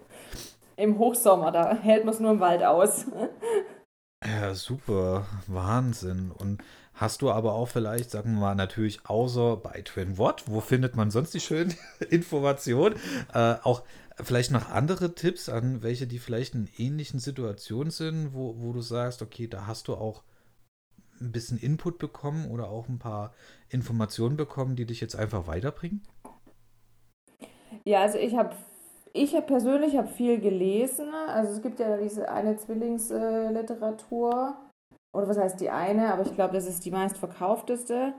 Im 0.77 0.99
Hochsommer, 0.99 1.53
da 1.53 1.77
hält 1.77 2.07
man 2.07 2.15
es 2.15 2.21
nur 2.21 2.31
im 2.31 2.41
Wald 2.41 2.63
aus. 2.63 3.05
ja, 4.25 4.55
super. 4.55 5.27
Wahnsinn. 5.47 6.31
Und 6.31 6.65
hast 6.95 7.21
du 7.21 7.31
aber 7.31 7.53
auch 7.53 7.69
vielleicht, 7.69 8.11
sagen 8.11 8.33
wir 8.33 8.41
mal, 8.41 8.55
natürlich 8.55 9.05
außer 9.05 9.59
bei 9.59 9.83
Twin 9.83 10.17
Watt, 10.17 10.45
wo 10.47 10.63
findet 10.63 10.97
man 10.97 11.11
sonst 11.11 11.35
die 11.35 11.41
schönen 11.41 11.75
Informationen, 12.09 12.97
äh, 13.35 13.57
auch 13.63 13.83
vielleicht 14.23 14.53
noch 14.53 14.71
andere 14.71 15.15
Tipps 15.15 15.51
an 15.51 15.83
welche, 15.83 16.07
die 16.07 16.19
vielleicht 16.19 16.55
in 16.55 16.67
ähnlichen 16.79 17.21
Situationen 17.21 17.91
sind, 17.91 18.33
wo, 18.33 18.55
wo 18.57 18.73
du 18.73 18.81
sagst, 18.81 19.21
okay, 19.21 19.49
da 19.49 19.67
hast 19.67 19.89
du 19.89 19.97
auch 19.97 20.23
ein 21.23 21.33
bisschen 21.33 21.59
Input 21.59 21.99
bekommen 21.99 22.51
oder 22.51 22.71
auch 22.71 22.89
ein 22.89 22.99
paar 22.99 23.35
Informationen 23.69 24.37
bekommen, 24.37 24.77
die 24.77 24.87
dich 24.87 25.01
jetzt 25.01 25.17
einfach 25.17 25.47
weiterbringen? 25.47 26.03
Ja, 27.85 28.03
also 28.03 28.19
ich 28.19 28.37
habe 28.37 28.55
ich 29.15 29.35
hab 29.35 29.47
persönlich 29.47 29.97
habe 29.97 30.09
viel 30.09 30.41
gelesen. 30.41 31.09
Also 31.29 31.53
es 31.53 31.63
gibt 31.63 31.81
ja 31.81 31.97
diese 31.97 32.31
eine 32.31 32.57
Zwillingsliteratur. 32.57 34.57
Oder 35.15 35.29
was 35.29 35.39
heißt 35.39 35.61
die 35.61 35.71
eine? 35.71 36.13
Aber 36.13 36.23
ich 36.23 36.35
glaube, 36.35 36.55
das 36.55 36.67
ist 36.67 36.85
die 36.85 36.91
meistverkaufteste. 36.91 38.15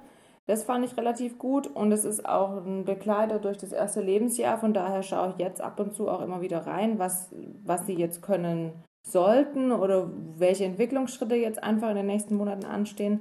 Das 0.45 0.63
fand 0.63 0.85
ich 0.85 0.97
relativ 0.97 1.39
gut 1.39 1.67
und 1.67 1.91
es 1.93 2.03
ist 2.03 2.27
auch 2.27 2.65
ein 2.65 2.83
Begleiter 2.83 3.39
durch 3.39 3.57
das 3.57 3.71
erste 3.71 4.01
Lebensjahr. 4.01 4.57
Von 4.57 4.73
daher 4.73 5.01
schaue 5.01 5.31
ich 5.31 5.37
jetzt 5.37 5.61
ab 5.61 5.79
und 5.79 5.95
zu 5.95 6.09
auch 6.09 6.21
immer 6.21 6.41
wieder 6.41 6.67
rein, 6.67 6.99
was, 6.99 7.33
was 7.63 7.85
sie 7.85 7.93
jetzt 7.93 8.21
können 8.21 8.73
sollten 9.03 9.71
oder 9.71 10.09
welche 10.37 10.65
Entwicklungsschritte 10.65 11.35
jetzt 11.35 11.61
einfach 11.61 11.89
in 11.89 11.97
den 11.97 12.07
nächsten 12.07 12.35
Monaten 12.35 12.65
anstehen. 12.65 13.19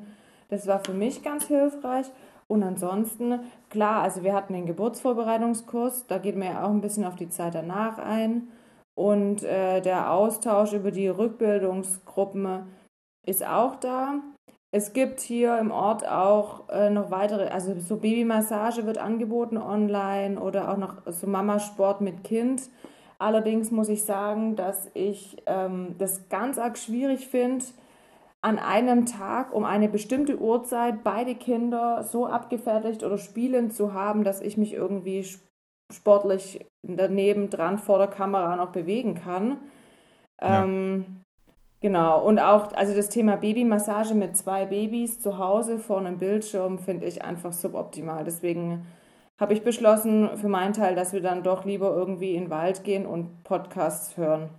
Das 0.49 0.67
war 0.67 0.83
für 0.85 0.95
mich 0.95 1.23
ganz 1.23 1.47
hilfreich. 1.47 2.07
Und 2.49 2.63
ansonsten, 2.63 3.41
klar, 3.71 4.03
also 4.03 4.23
wir 4.23 4.35
hatten 4.35 4.53
den 4.53 4.67
Geburtsvorbereitungskurs, 4.67 6.07
da 6.07 6.19
geht 6.19 6.37
man 6.37 6.49
ja 6.49 6.65
auch 6.65 6.71
ein 6.71 6.83
bisschen 6.83 7.05
auf 7.05 7.17
die 7.17 7.31
Zeit 7.31 7.55
danach 7.55 7.99
ein. 7.99 8.49
Und 8.95 9.43
äh, 9.43 9.81
der 9.81 10.13
Austausch 10.13 10.73
über 10.75 10.91
die 10.91 11.09
Rückbildungsgruppen 11.09 12.67
ist 13.27 13.47
auch 13.47 13.77
da. 13.77 14.21
Es 14.71 14.93
gibt 14.93 15.21
hier 15.21 15.59
im 15.59 15.71
Ort 15.71 16.07
auch 16.07 16.69
äh, 16.69 16.91
noch 16.91 17.11
weitere, 17.11 17.49
also 17.49 17.79
so 17.79 17.97
Babymassage 17.97 18.87
wird 18.87 18.99
angeboten 18.99 19.57
online 19.57 20.41
oder 20.41 20.71
auch 20.71 20.79
noch 20.79 21.03
so 21.07 21.27
Mamasport 21.27 22.01
mit 22.01 22.25
Kind. 22.25 22.71
Allerdings 23.23 23.71
muss 23.71 23.89
ich 23.89 24.03
sagen, 24.03 24.57
dass 24.57 24.91
ich 24.95 25.37
ähm, 25.47 25.95
das 25.99 26.29
ganz 26.29 26.59
arg 26.59 26.77
schwierig 26.77 27.29
finde, 27.29 27.65
an 28.41 28.59
einem 28.59 29.07
Tag 29.07 29.55
um 29.55 29.65
eine 29.65 29.89
bestimmte 29.89 30.41
Uhrzeit 30.41 31.05
beide 31.05 31.37
Kinder 31.37 32.03
so 32.03 32.27
abgefertigt 32.27 33.05
oder 33.05 33.19
spielend 33.19 33.75
zu 33.75 33.95
haben, 33.95 34.25
dass 34.25 34.41
ich 34.41 34.57
mich 34.57 34.73
irgendwie 34.73 35.25
sportlich 35.93 36.67
daneben 36.83 37.49
dran 37.49 37.79
vor 37.79 37.99
der 37.99 38.09
Kamera 38.09 38.57
noch 38.57 38.73
bewegen 38.73 39.15
kann. 39.15 39.59
Ja. 40.41 40.65
Ähm, 40.65 41.23
genau, 41.81 42.27
und 42.27 42.41
auch 42.41 42.73
also 42.73 42.93
das 42.93 43.09
Thema 43.09 43.37
Babymassage 43.37 44.15
mit 44.15 44.37
zwei 44.37 44.67
Babys 44.67 45.21
zu 45.21 45.39
Hause 45.39 45.79
vor 45.79 45.99
einem 45.99 46.19
Bildschirm 46.19 46.81
finde 46.81 47.07
ich 47.07 47.23
einfach 47.23 47.53
suboptimal. 47.53 48.25
Deswegen 48.25 48.85
habe 49.43 49.55
ich 49.55 49.65
beschlossen 49.65 50.39
für 50.39 50.49
meinen 50.49 50.73
Teil, 50.73 50.95
dass 50.95 51.13
wir 51.13 51.21
dann 51.21 51.43
doch 51.43 51.65
lieber 51.65 51.91
irgendwie 51.91 52.37
in 52.37 52.45
den 52.45 52.51
Wald 52.51 52.85
gehen 52.85 53.05
und 53.05 53.43
Podcasts 53.43 54.17
hören. 54.17 54.51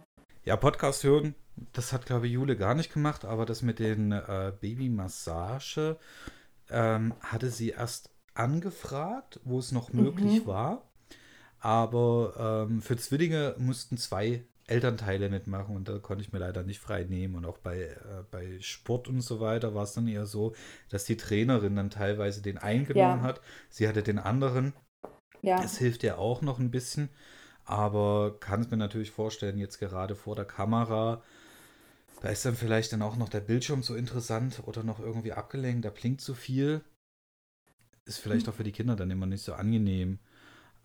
Ja, 0.44 0.58
Podcast 0.58 1.06
hören, 1.06 1.36
das 1.72 1.94
hat, 1.94 2.06
glaube 2.06 2.28
ich, 2.28 2.34
Jule 2.34 2.58
gar 2.58 2.76
nicht 2.76 2.92
gemacht, 2.94 3.24
aber 3.24 3.46
das 3.46 3.62
mit 3.62 3.80
den 3.80 4.12
äh, 4.12 4.52
Babymassage 4.60 5.96
ähm, 6.70 7.14
hatte 7.22 7.50
sie 7.50 7.70
erst 7.70 8.10
angefragt, 8.34 9.40
wo 9.46 9.58
es 9.58 9.72
noch 9.72 9.94
möglich 9.94 10.44
mhm. 10.44 10.48
war. 10.48 10.82
Aber 11.60 12.66
ähm, 12.68 12.82
für 12.82 12.98
Zwillinge 12.98 13.56
mussten 13.58 13.96
zwei 13.96 14.44
Elternteile 14.68 15.30
mitmachen 15.30 15.76
und 15.76 15.90
da 15.90 16.00
konnte 16.00 16.24
ich 16.24 16.32
mir 16.32 16.40
leider 16.40 16.64
nicht 16.64 16.80
frei 16.80 17.04
nehmen. 17.04 17.36
Und 17.36 17.46
auch 17.46 17.58
bei, 17.58 17.82
äh, 17.82 18.24
bei 18.32 18.60
Sport 18.62 19.08
und 19.08 19.22
so 19.22 19.40
weiter 19.40 19.76
war 19.76 19.84
es 19.84 19.94
dann 19.94 20.08
eher 20.08 20.26
so, 20.26 20.56
dass 20.90 21.06
die 21.06 21.18
Trainerin 21.18 21.76
dann 21.76 21.90
teilweise 21.90 22.42
den 22.42 22.58
eingenommen 22.58 23.20
ja. 23.20 23.22
hat. 23.22 23.42
Sie 23.70 23.88
hatte 23.88 24.04
den 24.04 24.20
anderen. 24.20 24.74
Ja. 25.42 25.62
Es 25.62 25.78
hilft 25.78 26.04
ja 26.04 26.18
auch 26.18 26.42
noch 26.42 26.60
ein 26.60 26.72
bisschen, 26.72 27.10
aber 27.66 28.38
kann 28.40 28.62
es 28.62 28.72
mir 28.72 28.78
natürlich 28.78 29.12
vorstellen, 29.12 29.58
jetzt 29.58 29.80
gerade 29.80 30.16
vor 30.16 30.36
der 30.36 30.46
Kamera, 30.46 31.22
da 32.22 32.30
ist 32.30 32.46
dann 32.46 32.56
vielleicht 32.56 32.94
dann 32.94 33.02
auch 33.02 33.18
noch 33.18 33.28
der 33.28 33.42
Bildschirm 33.42 33.84
so 33.84 33.96
interessant 33.96 34.64
oder 34.66 34.84
noch 34.84 35.00
irgendwie 35.00 35.34
abgelenkt, 35.34 35.84
da 35.84 35.90
blinkt 35.90 36.22
zu 36.22 36.34
viel. 36.34 36.82
Ist 38.06 38.20
vielleicht 38.20 38.48
hm. 38.48 38.54
auch 38.54 38.56
für 38.56 38.64
die 38.64 38.72
Kinder 38.72 38.96
dann 38.96 39.12
immer 39.12 39.26
nicht 39.26 39.44
so 39.44 39.54
angenehm. 39.54 40.20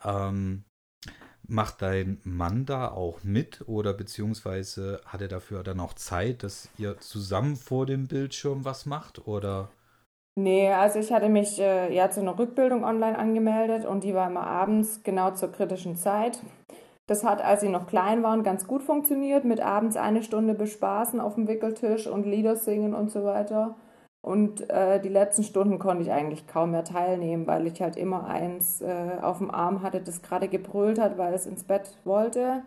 Ähm, 0.04 0.64
Macht 1.50 1.80
dein 1.80 2.20
Mann 2.24 2.66
da 2.66 2.88
auch 2.88 3.24
mit 3.24 3.66
oder 3.66 3.94
beziehungsweise 3.94 5.00
hat 5.06 5.22
er 5.22 5.28
dafür 5.28 5.62
dann 5.62 5.80
auch 5.80 5.94
Zeit, 5.94 6.42
dass 6.42 6.68
ihr 6.76 6.98
zusammen 6.98 7.56
vor 7.56 7.86
dem 7.86 8.06
Bildschirm 8.06 8.66
was 8.66 8.84
macht 8.84 9.26
oder? 9.26 9.70
Nee, 10.38 10.70
also 10.70 10.98
ich 10.98 11.10
hatte 11.10 11.28
mich 11.28 11.58
äh, 11.58 11.92
ja 11.92 12.10
zu 12.10 12.20
einer 12.20 12.38
Rückbildung 12.38 12.84
online 12.84 13.18
angemeldet 13.18 13.86
und 13.86 14.04
die 14.04 14.14
war 14.14 14.28
immer 14.28 14.46
abends 14.46 15.02
genau 15.02 15.32
zur 15.32 15.50
kritischen 15.50 15.96
Zeit. 15.96 16.38
Das 17.08 17.24
hat, 17.24 17.42
als 17.42 17.62
sie 17.62 17.70
noch 17.70 17.86
klein 17.86 18.22
waren, 18.22 18.42
ganz 18.42 18.66
gut 18.66 18.82
funktioniert, 18.82 19.44
mit 19.44 19.60
abends 19.60 19.96
eine 19.96 20.22
Stunde 20.22 20.52
bespaßen 20.52 21.18
auf 21.20 21.34
dem 21.34 21.48
Wickeltisch 21.48 22.06
und 22.06 22.26
Lieder 22.26 22.54
singen 22.54 22.94
und 22.94 23.10
so 23.10 23.24
weiter. 23.24 23.76
Und 24.20 24.68
äh, 24.68 25.00
die 25.00 25.08
letzten 25.08 25.44
Stunden 25.44 25.78
konnte 25.78 26.02
ich 26.02 26.10
eigentlich 26.10 26.46
kaum 26.46 26.72
mehr 26.72 26.84
teilnehmen, 26.84 27.46
weil 27.46 27.66
ich 27.66 27.80
halt 27.80 27.96
immer 27.96 28.26
eins 28.26 28.80
äh, 28.80 29.18
auf 29.22 29.38
dem 29.38 29.50
Arm 29.50 29.82
hatte, 29.82 30.00
das 30.00 30.22
gerade 30.22 30.48
gebrüllt 30.48 30.98
hat, 30.98 31.18
weil 31.18 31.32
es 31.34 31.46
ins 31.46 31.64
Bett 31.64 31.96
wollte. 32.04 32.62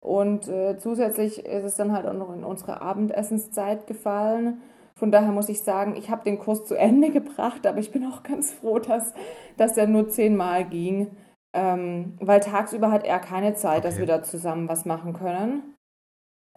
Und 0.00 0.46
äh, 0.48 0.78
zusätzlich 0.78 1.44
ist 1.44 1.64
es 1.64 1.74
dann 1.74 1.92
halt 1.92 2.06
auch 2.06 2.14
noch 2.14 2.32
in 2.32 2.44
unsere 2.44 2.80
Abendessenszeit 2.80 3.86
gefallen. 3.86 4.62
Von 4.94 5.10
daher 5.10 5.32
muss 5.32 5.48
ich 5.48 5.62
sagen, 5.62 5.96
ich 5.96 6.10
habe 6.10 6.24
den 6.24 6.38
Kurs 6.38 6.64
zu 6.64 6.76
Ende 6.76 7.10
gebracht, 7.12 7.66
aber 7.66 7.78
ich 7.78 7.90
bin 7.90 8.06
auch 8.06 8.22
ganz 8.22 8.52
froh, 8.52 8.78
dass, 8.78 9.14
dass 9.56 9.76
er 9.76 9.88
nur 9.88 10.08
zehnmal 10.08 10.64
ging. 10.64 11.10
Ähm, 11.54 12.16
weil 12.20 12.40
tagsüber 12.40 12.90
hat 12.92 13.04
er 13.04 13.18
keine 13.18 13.54
Zeit, 13.54 13.78
okay. 13.78 13.88
dass 13.88 13.98
wir 13.98 14.06
da 14.06 14.22
zusammen 14.22 14.68
was 14.68 14.84
machen 14.84 15.12
können. 15.14 15.74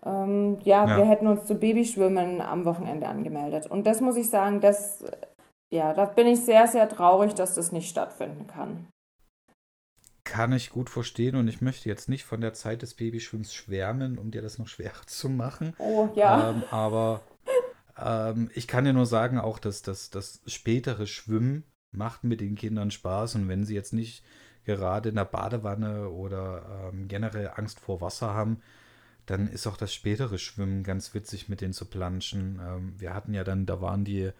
Ähm, 0.05 0.59
ja, 0.63 0.87
ja, 0.87 0.97
wir 0.97 1.05
hätten 1.05 1.27
uns 1.27 1.45
zu 1.45 1.55
Babyschwimmen 1.55 2.41
am 2.41 2.65
Wochenende 2.65 3.07
angemeldet. 3.07 3.67
Und 3.67 3.85
das 3.85 4.01
muss 4.01 4.17
ich 4.17 4.29
sagen, 4.29 4.59
das, 4.59 5.03
ja, 5.71 5.93
da 5.93 6.05
bin 6.05 6.27
ich 6.27 6.43
sehr, 6.43 6.67
sehr 6.67 6.89
traurig, 6.89 7.35
dass 7.35 7.55
das 7.55 7.71
nicht 7.71 7.89
stattfinden 7.89 8.47
kann. 8.47 8.87
Kann 10.23 10.53
ich 10.53 10.69
gut 10.69 10.89
verstehen 10.89 11.35
und 11.35 11.47
ich 11.47 11.61
möchte 11.61 11.89
jetzt 11.89 12.07
nicht 12.07 12.23
von 12.23 12.41
der 12.41 12.53
Zeit 12.53 12.81
des 12.81 12.93
Babyschwimmens 12.93 13.53
schwärmen, 13.53 14.17
um 14.17 14.31
dir 14.31 14.41
das 14.41 14.57
noch 14.57 14.67
schwerer 14.69 15.05
zu 15.05 15.29
machen. 15.29 15.75
Oh, 15.77 16.09
ja. 16.15 16.49
Ähm, 16.49 16.63
aber 16.71 17.21
ähm, 17.97 18.49
ich 18.55 18.67
kann 18.67 18.85
dir 18.85 18.93
nur 18.93 19.05
sagen, 19.05 19.39
auch 19.39 19.59
dass 19.59 19.81
das, 19.81 20.09
das 20.09 20.41
spätere 20.47 21.05
Schwimmen 21.05 21.63
macht 21.91 22.23
mit 22.23 22.41
den 22.41 22.55
Kindern 22.55 22.89
Spaß 22.89 23.35
und 23.35 23.49
wenn 23.49 23.65
sie 23.65 23.75
jetzt 23.75 23.93
nicht 23.93 24.23
gerade 24.63 25.09
in 25.09 25.15
der 25.15 25.25
Badewanne 25.25 26.09
oder 26.09 26.89
ähm, 26.93 27.07
generell 27.07 27.51
Angst 27.55 27.79
vor 27.79 27.99
Wasser 28.01 28.33
haben, 28.33 28.61
dann 29.25 29.47
ist 29.47 29.67
auch 29.67 29.77
das 29.77 29.93
spätere 29.93 30.37
Schwimmen 30.37 30.83
ganz 30.83 31.13
witzig 31.13 31.49
mit 31.49 31.61
denen 31.61 31.73
zu 31.73 31.85
planschen. 31.85 32.59
Ähm, 32.61 32.93
wir 32.99 33.13
hatten 33.13 33.33
ja 33.33 33.43
dann, 33.43 33.65
da 33.65 33.81
waren 33.81 34.03
die 34.03 34.31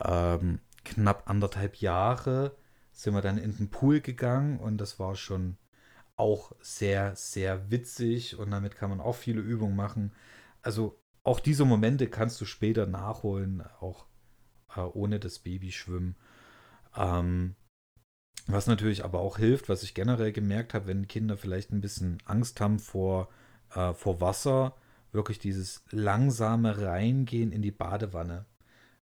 ähm, 0.00 0.60
knapp 0.84 1.28
anderthalb 1.28 1.76
Jahre, 1.76 2.56
sind 2.92 3.14
wir 3.14 3.22
dann 3.22 3.38
in 3.38 3.56
den 3.56 3.70
Pool 3.70 4.00
gegangen 4.00 4.58
und 4.58 4.78
das 4.78 4.98
war 4.98 5.14
schon 5.16 5.56
auch 6.16 6.52
sehr, 6.60 7.14
sehr 7.14 7.70
witzig 7.70 8.38
und 8.38 8.50
damit 8.50 8.76
kann 8.76 8.90
man 8.90 9.00
auch 9.00 9.14
viele 9.14 9.40
Übungen 9.40 9.76
machen. 9.76 10.12
Also 10.62 10.98
auch 11.22 11.40
diese 11.40 11.64
Momente 11.64 12.08
kannst 12.08 12.40
du 12.40 12.44
später 12.44 12.86
nachholen, 12.86 13.62
auch 13.80 14.06
äh, 14.74 14.80
ohne 14.80 15.20
das 15.20 15.40
Babyschwimmen. 15.40 16.16
Ähm, 16.96 17.54
was 18.46 18.66
natürlich 18.66 19.04
aber 19.04 19.20
auch 19.20 19.38
hilft, 19.38 19.68
was 19.68 19.82
ich 19.82 19.94
generell 19.94 20.32
gemerkt 20.32 20.72
habe, 20.72 20.86
wenn 20.86 21.08
Kinder 21.08 21.36
vielleicht 21.36 21.72
ein 21.72 21.80
bisschen 21.80 22.18
Angst 22.24 22.60
haben 22.60 22.78
vor, 22.78 23.28
äh, 23.76 23.94
vor 23.94 24.20
Wasser, 24.20 24.74
wirklich 25.12 25.38
dieses 25.38 25.84
langsame 25.90 26.82
Reingehen 26.82 27.52
in 27.52 27.62
die 27.62 27.70
Badewanne. 27.70 28.46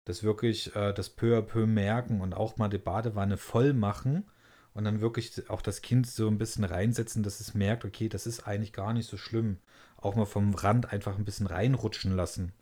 Das 0.04 0.24
wirklich 0.24 0.74
äh, 0.74 0.92
das 0.92 1.10
peu 1.10 1.38
à 1.38 1.42
peu 1.42 1.66
merken 1.66 2.20
und 2.20 2.34
auch 2.34 2.56
mal 2.56 2.68
die 2.68 2.78
Badewanne 2.78 3.36
voll 3.36 3.72
machen 3.72 4.24
und 4.74 4.84
dann 4.84 5.00
wirklich 5.00 5.48
auch 5.50 5.62
das 5.62 5.82
Kind 5.82 6.06
so 6.06 6.28
ein 6.28 6.38
bisschen 6.38 6.64
reinsetzen, 6.64 7.22
dass 7.22 7.40
es 7.40 7.54
merkt, 7.54 7.84
okay, 7.84 8.08
das 8.08 8.26
ist 8.26 8.46
eigentlich 8.46 8.72
gar 8.72 8.92
nicht 8.92 9.08
so 9.08 9.16
schlimm. 9.16 9.58
Auch 9.96 10.16
mal 10.16 10.26
vom 10.26 10.54
Rand 10.54 10.92
einfach 10.92 11.16
ein 11.18 11.24
bisschen 11.24 11.46
reinrutschen 11.46 12.16
lassen. 12.16 12.52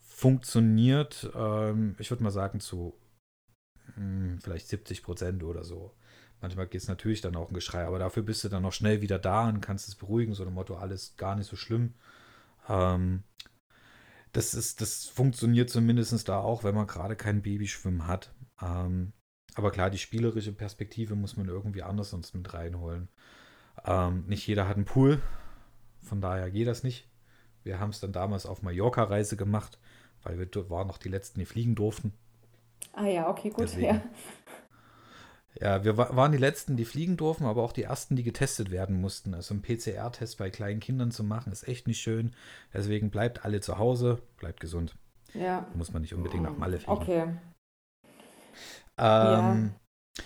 Funktioniert, 0.00 1.30
ähm, 1.34 1.96
ich 1.98 2.10
würde 2.10 2.22
mal 2.22 2.30
sagen, 2.30 2.60
zu 2.60 2.94
mh, 3.88 3.94
hm, 3.96 4.38
vielleicht 4.42 4.68
70 4.68 5.02
Prozent 5.02 5.42
oder 5.44 5.64
so. 5.64 5.92
Manchmal 6.40 6.66
geht 6.66 6.80
es 6.80 6.88
natürlich 6.88 7.20
dann 7.20 7.36
auch 7.36 7.50
ein 7.50 7.54
Geschrei, 7.54 7.84
aber 7.84 7.98
dafür 7.98 8.22
bist 8.22 8.44
du 8.44 8.48
dann 8.48 8.64
auch 8.64 8.72
schnell 8.72 9.02
wieder 9.02 9.18
da 9.18 9.48
und 9.48 9.60
kannst 9.60 9.88
es 9.88 9.94
beruhigen, 9.94 10.34
so 10.34 10.44
dem 10.44 10.54
Motto, 10.54 10.76
alles 10.76 11.16
gar 11.16 11.36
nicht 11.36 11.48
so 11.48 11.56
schlimm. 11.56 11.94
Ähm, 12.68 13.24
das, 14.32 14.54
ist, 14.54 14.80
das 14.80 15.06
funktioniert 15.06 15.68
zumindest 15.68 16.28
da 16.28 16.38
auch, 16.40 16.64
wenn 16.64 16.74
man 16.74 16.86
gerade 16.86 17.16
kein 17.16 17.42
Babyschwimmen 17.42 18.06
hat. 18.06 18.32
Ähm, 18.62 19.12
aber 19.54 19.70
klar, 19.70 19.90
die 19.90 19.98
spielerische 19.98 20.52
Perspektive 20.52 21.14
muss 21.14 21.36
man 21.36 21.48
irgendwie 21.48 21.82
anders 21.82 22.10
sonst 22.10 22.34
mit 22.34 22.52
reinholen. 22.54 23.08
Ähm, 23.84 24.24
nicht 24.26 24.46
jeder 24.46 24.68
hat 24.68 24.76
einen 24.76 24.84
Pool, 24.84 25.20
von 26.02 26.20
daher 26.20 26.50
geht 26.50 26.68
das 26.68 26.82
nicht. 26.82 27.08
Wir 27.62 27.78
haben 27.78 27.90
es 27.90 28.00
dann 28.00 28.12
damals 28.12 28.46
auf 28.46 28.62
Mallorca-Reise 28.62 29.36
gemacht, 29.36 29.78
weil 30.22 30.38
wir 30.38 30.70
waren 30.70 30.86
noch 30.86 30.98
die 30.98 31.08
Letzten, 31.08 31.40
die 31.40 31.46
fliegen 31.46 31.74
durften. 31.74 32.14
Ah 32.92 33.06
ja, 33.06 33.28
okay, 33.28 33.50
gut. 33.50 33.74
Ja. 33.76 34.02
Ja, 35.58 35.82
wir 35.84 35.96
waren 35.96 36.32
die 36.32 36.38
Letzten, 36.38 36.76
die 36.76 36.84
fliegen 36.84 37.16
durften, 37.16 37.44
aber 37.44 37.62
auch 37.62 37.72
die 37.72 37.82
Ersten, 37.82 38.14
die 38.14 38.22
getestet 38.22 38.70
werden 38.70 39.00
mussten. 39.00 39.34
Also 39.34 39.54
ein 39.54 39.62
PCR-Test 39.62 40.38
bei 40.38 40.50
kleinen 40.50 40.80
Kindern 40.80 41.10
zu 41.10 41.24
machen, 41.24 41.52
ist 41.52 41.66
echt 41.66 41.88
nicht 41.88 42.00
schön. 42.00 42.32
Deswegen 42.72 43.10
bleibt 43.10 43.44
alle 43.44 43.60
zu 43.60 43.78
Hause, 43.78 44.22
bleibt 44.36 44.60
gesund. 44.60 44.94
Ja. 45.34 45.66
Muss 45.74 45.92
man 45.92 46.02
nicht 46.02 46.14
unbedingt 46.14 46.44
nach 46.44 46.56
Malle 46.56 46.78
fliegen. 46.78 46.92
Okay. 46.92 47.22
Ähm, 48.96 49.74
ja. 50.18 50.24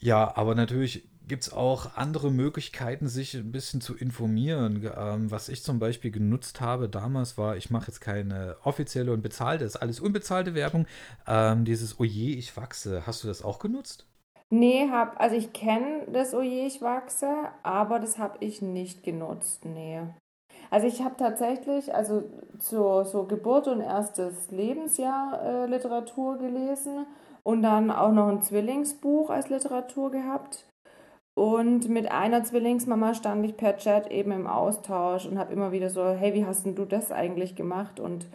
ja, 0.00 0.36
aber 0.36 0.54
natürlich 0.54 1.08
gibt 1.26 1.44
es 1.44 1.52
auch 1.52 1.96
andere 1.96 2.30
Möglichkeiten, 2.30 3.08
sich 3.08 3.34
ein 3.34 3.52
bisschen 3.52 3.80
zu 3.80 3.96
informieren. 3.96 4.86
Ähm, 4.96 5.30
was 5.30 5.48
ich 5.48 5.62
zum 5.62 5.78
Beispiel 5.78 6.10
genutzt 6.10 6.60
habe 6.60 6.90
damals 6.90 7.38
war, 7.38 7.56
ich 7.56 7.70
mache 7.70 7.86
jetzt 7.86 8.00
keine 8.00 8.56
offizielle 8.64 9.12
und 9.12 9.22
bezahlte, 9.22 9.64
das 9.64 9.76
ist 9.76 9.80
alles 9.80 10.00
unbezahlte 10.00 10.54
Werbung. 10.54 10.86
Ähm, 11.26 11.64
dieses 11.64 11.98
Oje, 11.98 12.36
ich 12.36 12.54
wachse. 12.56 13.06
Hast 13.06 13.24
du 13.24 13.28
das 13.28 13.42
auch 13.42 13.58
genutzt? 13.58 14.06
Nee, 14.52 14.90
hab, 14.90 15.18
also 15.18 15.34
ich 15.34 15.54
kenne 15.54 16.02
das 16.12 16.34
Oje, 16.34 16.66
ich 16.66 16.82
wachse, 16.82 17.26
aber 17.62 17.98
das 17.98 18.18
habe 18.18 18.36
ich 18.40 18.60
nicht 18.60 19.02
genutzt, 19.02 19.64
nee. 19.64 20.02
Also 20.70 20.86
ich 20.86 21.02
habe 21.02 21.16
tatsächlich, 21.16 21.94
also 21.94 22.24
zur 22.58 23.06
so 23.06 23.24
Geburt 23.24 23.66
und 23.66 23.80
erstes 23.80 24.50
Lebensjahr 24.50 25.42
äh, 25.42 25.66
Literatur 25.66 26.36
gelesen 26.36 27.06
und 27.42 27.62
dann 27.62 27.90
auch 27.90 28.12
noch 28.12 28.28
ein 28.28 28.42
Zwillingsbuch 28.42 29.30
als 29.30 29.48
Literatur 29.48 30.10
gehabt. 30.10 30.66
Und 31.34 31.88
mit 31.88 32.10
einer 32.12 32.44
Zwillingsmama 32.44 33.14
stand 33.14 33.46
ich 33.46 33.56
per 33.56 33.78
Chat 33.78 34.10
eben 34.10 34.32
im 34.32 34.46
Austausch 34.46 35.24
und 35.24 35.38
habe 35.38 35.54
immer 35.54 35.72
wieder 35.72 35.88
so, 35.88 36.04
hey, 36.10 36.34
wie 36.34 36.44
hast 36.44 36.66
denn 36.66 36.74
du 36.74 36.84
das 36.84 37.10
eigentlich 37.10 37.56
gemacht? 37.56 38.00
Und 38.00 38.26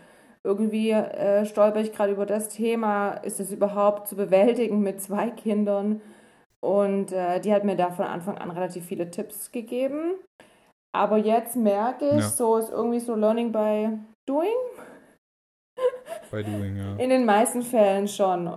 irgendwie 0.47 0.91
äh, 0.91 1.45
stolper 1.45 1.81
ich 1.81 1.91
gerade 1.91 2.13
über 2.13 2.25
das 2.25 2.47
Thema, 2.47 3.11
ist 3.11 3.39
es 3.39 3.51
überhaupt 3.51 4.07
zu 4.07 4.15
bewältigen 4.15 4.81
mit 4.81 5.01
zwei 5.01 5.29
Kindern? 5.29 6.01
Und 6.61 7.11
äh, 7.11 7.39
die 7.41 7.53
hat 7.53 7.65
mir 7.65 7.75
da 7.75 7.91
von 7.91 8.05
Anfang 8.05 8.37
an 8.37 8.49
relativ 8.49 8.85
viele 8.85 9.11
Tipps 9.11 9.51
gegeben. 9.51 10.15
Aber 10.95 11.17
jetzt 11.17 11.55
merke 11.55 12.07
ich, 12.09 12.21
ja. 12.21 12.29
so 12.29 12.57
ist 12.57 12.71
irgendwie 12.71 12.99
so 12.99 13.13
Learning 13.15 13.51
by 13.51 13.89
Doing. 14.25 14.55
By 16.31 16.43
Doing, 16.43 16.77
ja. 16.77 16.95
In 16.95 17.09
den 17.09 17.25
meisten 17.25 17.61
Fällen 17.61 18.07
schon. 18.07 18.49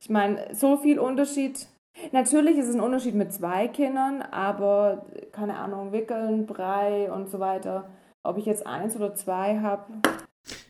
Ich 0.00 0.10
meine, 0.10 0.54
so 0.54 0.76
viel 0.76 0.98
Unterschied. 0.98 1.66
Natürlich 2.12 2.58
ist 2.58 2.68
es 2.68 2.74
ein 2.74 2.80
Unterschied 2.80 3.14
mit 3.14 3.32
zwei 3.32 3.68
Kindern, 3.68 4.20
aber 4.20 5.06
keine 5.32 5.56
Ahnung, 5.56 5.92
Wickeln, 5.92 6.46
Brei 6.46 7.10
und 7.10 7.30
so 7.30 7.40
weiter. 7.40 7.88
Ob 8.24 8.38
ich 8.38 8.46
jetzt 8.46 8.66
eins 8.66 8.96
oder 8.96 9.14
zwei 9.14 9.60
habe. 9.60 9.92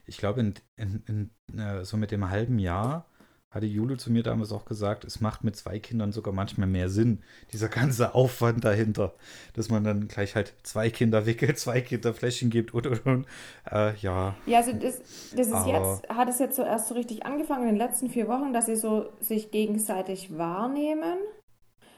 Ich 0.06 0.18
glaube, 0.18 0.40
in, 0.40 0.54
in, 0.76 1.30
in, 1.48 1.58
äh, 1.58 1.84
so 1.84 1.96
mit 1.96 2.10
dem 2.10 2.28
halben 2.28 2.58
Jahr 2.58 3.06
hatte 3.48 3.66
Jule 3.66 3.96
zu 3.96 4.10
mir 4.10 4.24
damals 4.24 4.50
auch 4.50 4.64
gesagt, 4.64 5.04
es 5.04 5.20
macht 5.20 5.44
mit 5.44 5.54
zwei 5.54 5.78
Kindern 5.78 6.10
sogar 6.10 6.34
manchmal 6.34 6.66
mehr 6.66 6.88
Sinn, 6.88 7.22
dieser 7.52 7.68
ganze 7.68 8.12
Aufwand 8.16 8.64
dahinter, 8.64 9.14
dass 9.54 9.70
man 9.70 9.84
dann 9.84 10.08
gleich 10.08 10.34
halt 10.34 10.52
zwei 10.64 10.90
Kinder 10.90 11.26
wickelt, 11.26 11.56
zwei 11.60 11.80
Kinder 11.80 12.12
Fläschchen 12.12 12.50
gibt 12.50 12.74
und 12.74 12.88
und 12.88 13.06
und. 13.06 13.26
Äh, 13.70 13.94
ja. 13.98 14.34
Ja, 14.46 14.58
also 14.58 14.72
das, 14.72 14.98
das 15.36 15.46
ist 15.46 15.52
Aber 15.52 15.70
jetzt, 15.70 16.08
hat 16.08 16.28
es 16.28 16.40
jetzt 16.40 16.56
so 16.56 16.64
erst 16.64 16.88
so 16.88 16.94
richtig 16.94 17.24
angefangen 17.24 17.68
in 17.68 17.76
den 17.76 17.78
letzten 17.78 18.10
vier 18.10 18.26
Wochen, 18.26 18.52
dass 18.52 18.66
sie 18.66 18.74
so 18.74 19.12
sich 19.20 19.52
gegenseitig 19.52 20.36
wahrnehmen. 20.36 21.18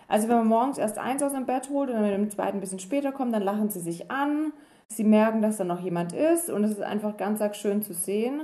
Also 0.08 0.28
wenn 0.28 0.36
man 0.36 0.46
morgens 0.46 0.76
erst 0.76 0.98
eins 0.98 1.22
aus 1.22 1.32
dem 1.32 1.46
Bett 1.46 1.70
holt 1.70 1.88
und 1.88 1.96
dann 1.96 2.04
mit 2.04 2.12
dem 2.12 2.30
zweiten 2.30 2.58
ein 2.58 2.60
bisschen 2.60 2.78
später 2.78 3.12
kommt, 3.12 3.34
dann 3.34 3.42
lachen 3.42 3.70
sie 3.70 3.80
sich 3.80 4.10
an. 4.10 4.52
Sie 4.92 5.04
merken, 5.04 5.42
dass 5.42 5.56
da 5.56 5.64
noch 5.64 5.80
jemand 5.80 6.12
ist 6.12 6.48
und 6.50 6.64
es 6.64 6.72
ist 6.72 6.82
einfach 6.82 7.16
ganz 7.16 7.40
arg 7.40 7.56
schön 7.56 7.82
zu 7.82 7.92
sehen. 7.92 8.42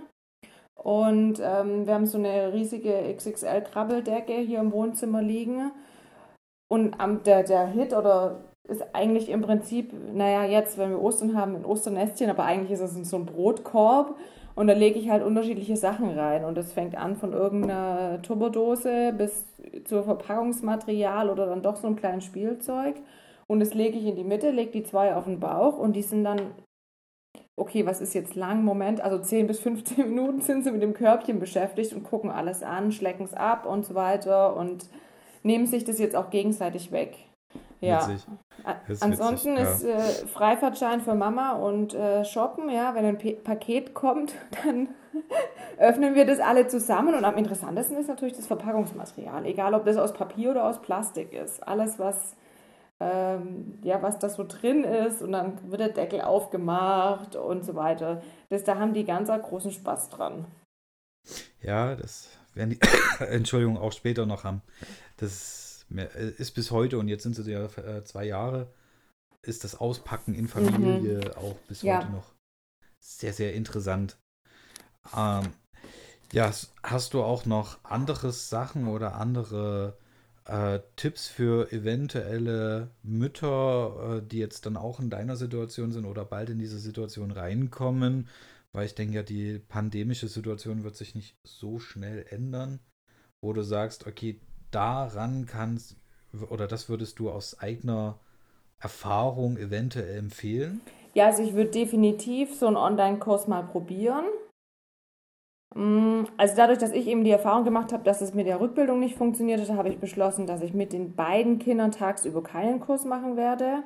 Und 0.74 1.40
ähm, 1.40 1.86
wir 1.86 1.94
haben 1.94 2.06
so 2.06 2.18
eine 2.18 2.52
riesige 2.52 2.92
XXL-Krabbeldecke 3.16 4.34
hier 4.34 4.60
im 4.60 4.72
Wohnzimmer 4.72 5.22
liegen. 5.22 5.70
Und 6.68 6.98
am, 6.98 7.22
der, 7.22 7.44
der 7.44 7.66
Hit 7.68 7.92
oder 7.92 8.40
ist 8.68 8.82
eigentlich 8.94 9.28
im 9.28 9.42
Prinzip, 9.42 9.92
naja, 10.14 10.44
jetzt, 10.44 10.78
wenn 10.78 10.90
wir 10.90 11.00
Ostern 11.00 11.36
haben, 11.36 11.56
ein 11.56 11.64
Osternestchen, 11.64 12.30
aber 12.30 12.44
eigentlich 12.44 12.70
ist 12.72 12.80
es 12.80 13.10
so 13.10 13.16
ein 13.16 13.26
Brotkorb. 13.26 14.16
Und 14.54 14.66
da 14.66 14.74
lege 14.74 14.98
ich 14.98 15.08
halt 15.10 15.22
unterschiedliche 15.22 15.76
Sachen 15.76 16.10
rein. 16.10 16.44
Und 16.44 16.56
das 16.56 16.72
fängt 16.72 16.96
an 16.96 17.16
von 17.16 17.32
irgendeiner 17.32 18.20
Tupperdose 18.22 19.14
bis 19.16 19.46
zu 19.84 20.02
Verpackungsmaterial 20.02 21.30
oder 21.30 21.46
dann 21.46 21.62
doch 21.62 21.76
so 21.76 21.86
einem 21.86 21.96
kleinen 21.96 22.20
Spielzeug. 22.20 22.96
Und 23.46 23.60
das 23.60 23.74
lege 23.74 23.98
ich 23.98 24.06
in 24.06 24.16
die 24.16 24.24
Mitte, 24.24 24.50
lege 24.50 24.70
die 24.70 24.84
zwei 24.84 25.14
auf 25.14 25.24
den 25.24 25.40
Bauch 25.40 25.78
und 25.78 25.94
die 25.94 26.02
sind 26.02 26.24
dann 26.24 26.52
okay, 27.56 27.86
was 27.86 28.00
ist 28.00 28.14
jetzt 28.14 28.34
lang? 28.34 28.64
Moment, 28.64 29.00
also 29.00 29.18
10 29.18 29.46
bis 29.46 29.60
15 29.60 30.08
Minuten 30.14 30.40
sind 30.40 30.64
sie 30.64 30.70
mit 30.70 30.82
dem 30.82 30.94
Körbchen 30.94 31.38
beschäftigt 31.38 31.92
und 31.92 32.04
gucken 32.04 32.30
alles 32.30 32.62
an, 32.62 32.92
schlecken 32.92 33.24
es 33.24 33.34
ab 33.34 33.66
und 33.66 33.84
so 33.84 33.94
weiter 33.94 34.56
und 34.56 34.86
nehmen 35.42 35.66
sich 35.66 35.84
das 35.84 35.98
jetzt 35.98 36.16
auch 36.16 36.30
gegenseitig 36.30 36.92
weg. 36.92 37.16
Ja. 37.80 38.08
Ist 38.86 39.02
Ansonsten 39.02 39.56
witzig, 39.56 39.88
ist 39.88 40.24
äh, 40.24 40.26
Freifahrtschein 40.28 41.00
für 41.00 41.16
Mama 41.16 41.54
und 41.54 41.94
äh, 41.94 42.24
Shoppen, 42.24 42.70
ja, 42.70 42.94
wenn 42.94 43.04
ein 43.04 43.18
P 43.18 43.32
Paket 43.32 43.92
kommt, 43.92 44.34
dann 44.64 44.88
öffnen 45.78 46.14
wir 46.14 46.24
das 46.24 46.38
alle 46.38 46.68
zusammen 46.68 47.14
und 47.14 47.24
am 47.24 47.36
interessantesten 47.36 47.96
ist 47.96 48.08
natürlich 48.08 48.36
das 48.36 48.46
Verpackungsmaterial, 48.46 49.44
egal 49.46 49.74
ob 49.74 49.84
das 49.84 49.96
aus 49.96 50.12
Papier 50.12 50.52
oder 50.52 50.64
aus 50.64 50.80
Plastik 50.80 51.32
ist. 51.32 51.66
Alles, 51.66 51.98
was 51.98 52.36
ähm, 53.02 53.78
ja, 53.82 54.00
was 54.00 54.18
da 54.18 54.28
so 54.28 54.44
drin 54.46 54.84
ist 54.84 55.22
und 55.22 55.32
dann 55.32 55.70
wird 55.70 55.80
der 55.80 55.88
Deckel 55.88 56.20
aufgemacht 56.20 57.34
und 57.34 57.64
so 57.64 57.74
weiter. 57.74 58.22
Das, 58.48 58.62
da 58.62 58.78
haben 58.78 58.94
die 58.94 59.04
ganz 59.04 59.28
großen 59.28 59.72
Spaß 59.72 60.10
dran. 60.10 60.46
Ja, 61.60 61.96
das 61.96 62.28
werden 62.54 62.70
die, 62.70 62.80
Entschuldigung, 63.24 63.76
auch 63.76 63.92
später 63.92 64.26
noch 64.26 64.44
haben. 64.44 64.62
Das 65.16 65.84
ist 66.38 66.52
bis 66.52 66.70
heute 66.70 66.98
und 66.98 67.08
jetzt 67.08 67.24
sind 67.24 67.34
sie 67.34 67.50
ja 67.50 67.64
äh, 67.64 68.04
zwei 68.04 68.24
Jahre, 68.24 68.72
ist 69.42 69.64
das 69.64 69.74
Auspacken 69.74 70.34
in 70.34 70.46
Familie 70.46 71.18
mhm. 71.18 71.32
auch 71.36 71.56
bis 71.68 71.82
ja. 71.82 71.98
heute 71.98 72.12
noch 72.12 72.34
sehr, 73.00 73.32
sehr 73.32 73.54
interessant. 73.54 74.16
Ähm, 75.16 75.52
ja, 76.32 76.50
hast 76.82 77.14
du 77.14 77.22
auch 77.22 77.46
noch 77.46 77.78
andere 77.84 78.32
Sachen 78.32 78.86
oder 78.86 79.16
andere 79.16 79.98
äh, 80.46 80.80
Tipps 80.96 81.28
für 81.28 81.72
eventuelle 81.72 82.90
Mütter, 83.02 84.18
äh, 84.18 84.26
die 84.26 84.38
jetzt 84.38 84.66
dann 84.66 84.76
auch 84.76 85.00
in 85.00 85.10
deiner 85.10 85.36
Situation 85.36 85.92
sind 85.92 86.04
oder 86.04 86.24
bald 86.24 86.50
in 86.50 86.58
diese 86.58 86.78
Situation 86.78 87.30
reinkommen? 87.30 88.28
Weil 88.72 88.86
ich 88.86 88.94
denke 88.94 89.16
ja, 89.16 89.22
die 89.22 89.58
pandemische 89.58 90.28
Situation 90.28 90.82
wird 90.82 90.96
sich 90.96 91.14
nicht 91.14 91.36
so 91.44 91.78
schnell 91.78 92.24
ändern, 92.30 92.80
wo 93.42 93.52
du 93.52 93.62
sagst, 93.62 94.06
okay, 94.06 94.40
daran 94.70 95.46
kannst 95.46 95.96
oder 96.48 96.66
das 96.66 96.88
würdest 96.88 97.18
du 97.18 97.30
aus 97.30 97.58
eigener 97.60 98.18
Erfahrung 98.78 99.58
eventuell 99.58 100.18
empfehlen? 100.18 100.80
Ja, 101.14 101.26
also 101.26 101.42
ich 101.42 101.52
würde 101.52 101.70
definitiv 101.70 102.54
so 102.54 102.66
einen 102.66 102.76
Online-Kurs 102.76 103.46
mal 103.46 103.62
probieren. 103.62 104.24
Mm, 105.74 106.24
also 106.36 106.54
dadurch, 106.56 106.78
dass 106.78 106.92
ich 106.92 107.06
eben 107.06 107.24
die 107.24 107.30
Erfahrung 107.30 107.64
gemacht 107.64 107.92
habe, 107.92 108.04
dass 108.04 108.20
es 108.20 108.34
mit 108.34 108.46
der 108.46 108.60
Rückbildung 108.60 109.00
nicht 109.00 109.16
funktioniert 109.16 109.60
hat, 109.60 109.76
habe 109.76 109.88
ich 109.88 109.98
beschlossen, 109.98 110.46
dass 110.46 110.62
ich 110.62 110.74
mit 110.74 110.92
den 110.92 111.14
beiden 111.14 111.58
Kindern 111.58 111.92
tagsüber 111.92 112.42
keinen 112.42 112.80
Kurs 112.80 113.04
machen 113.04 113.36
werde. 113.36 113.82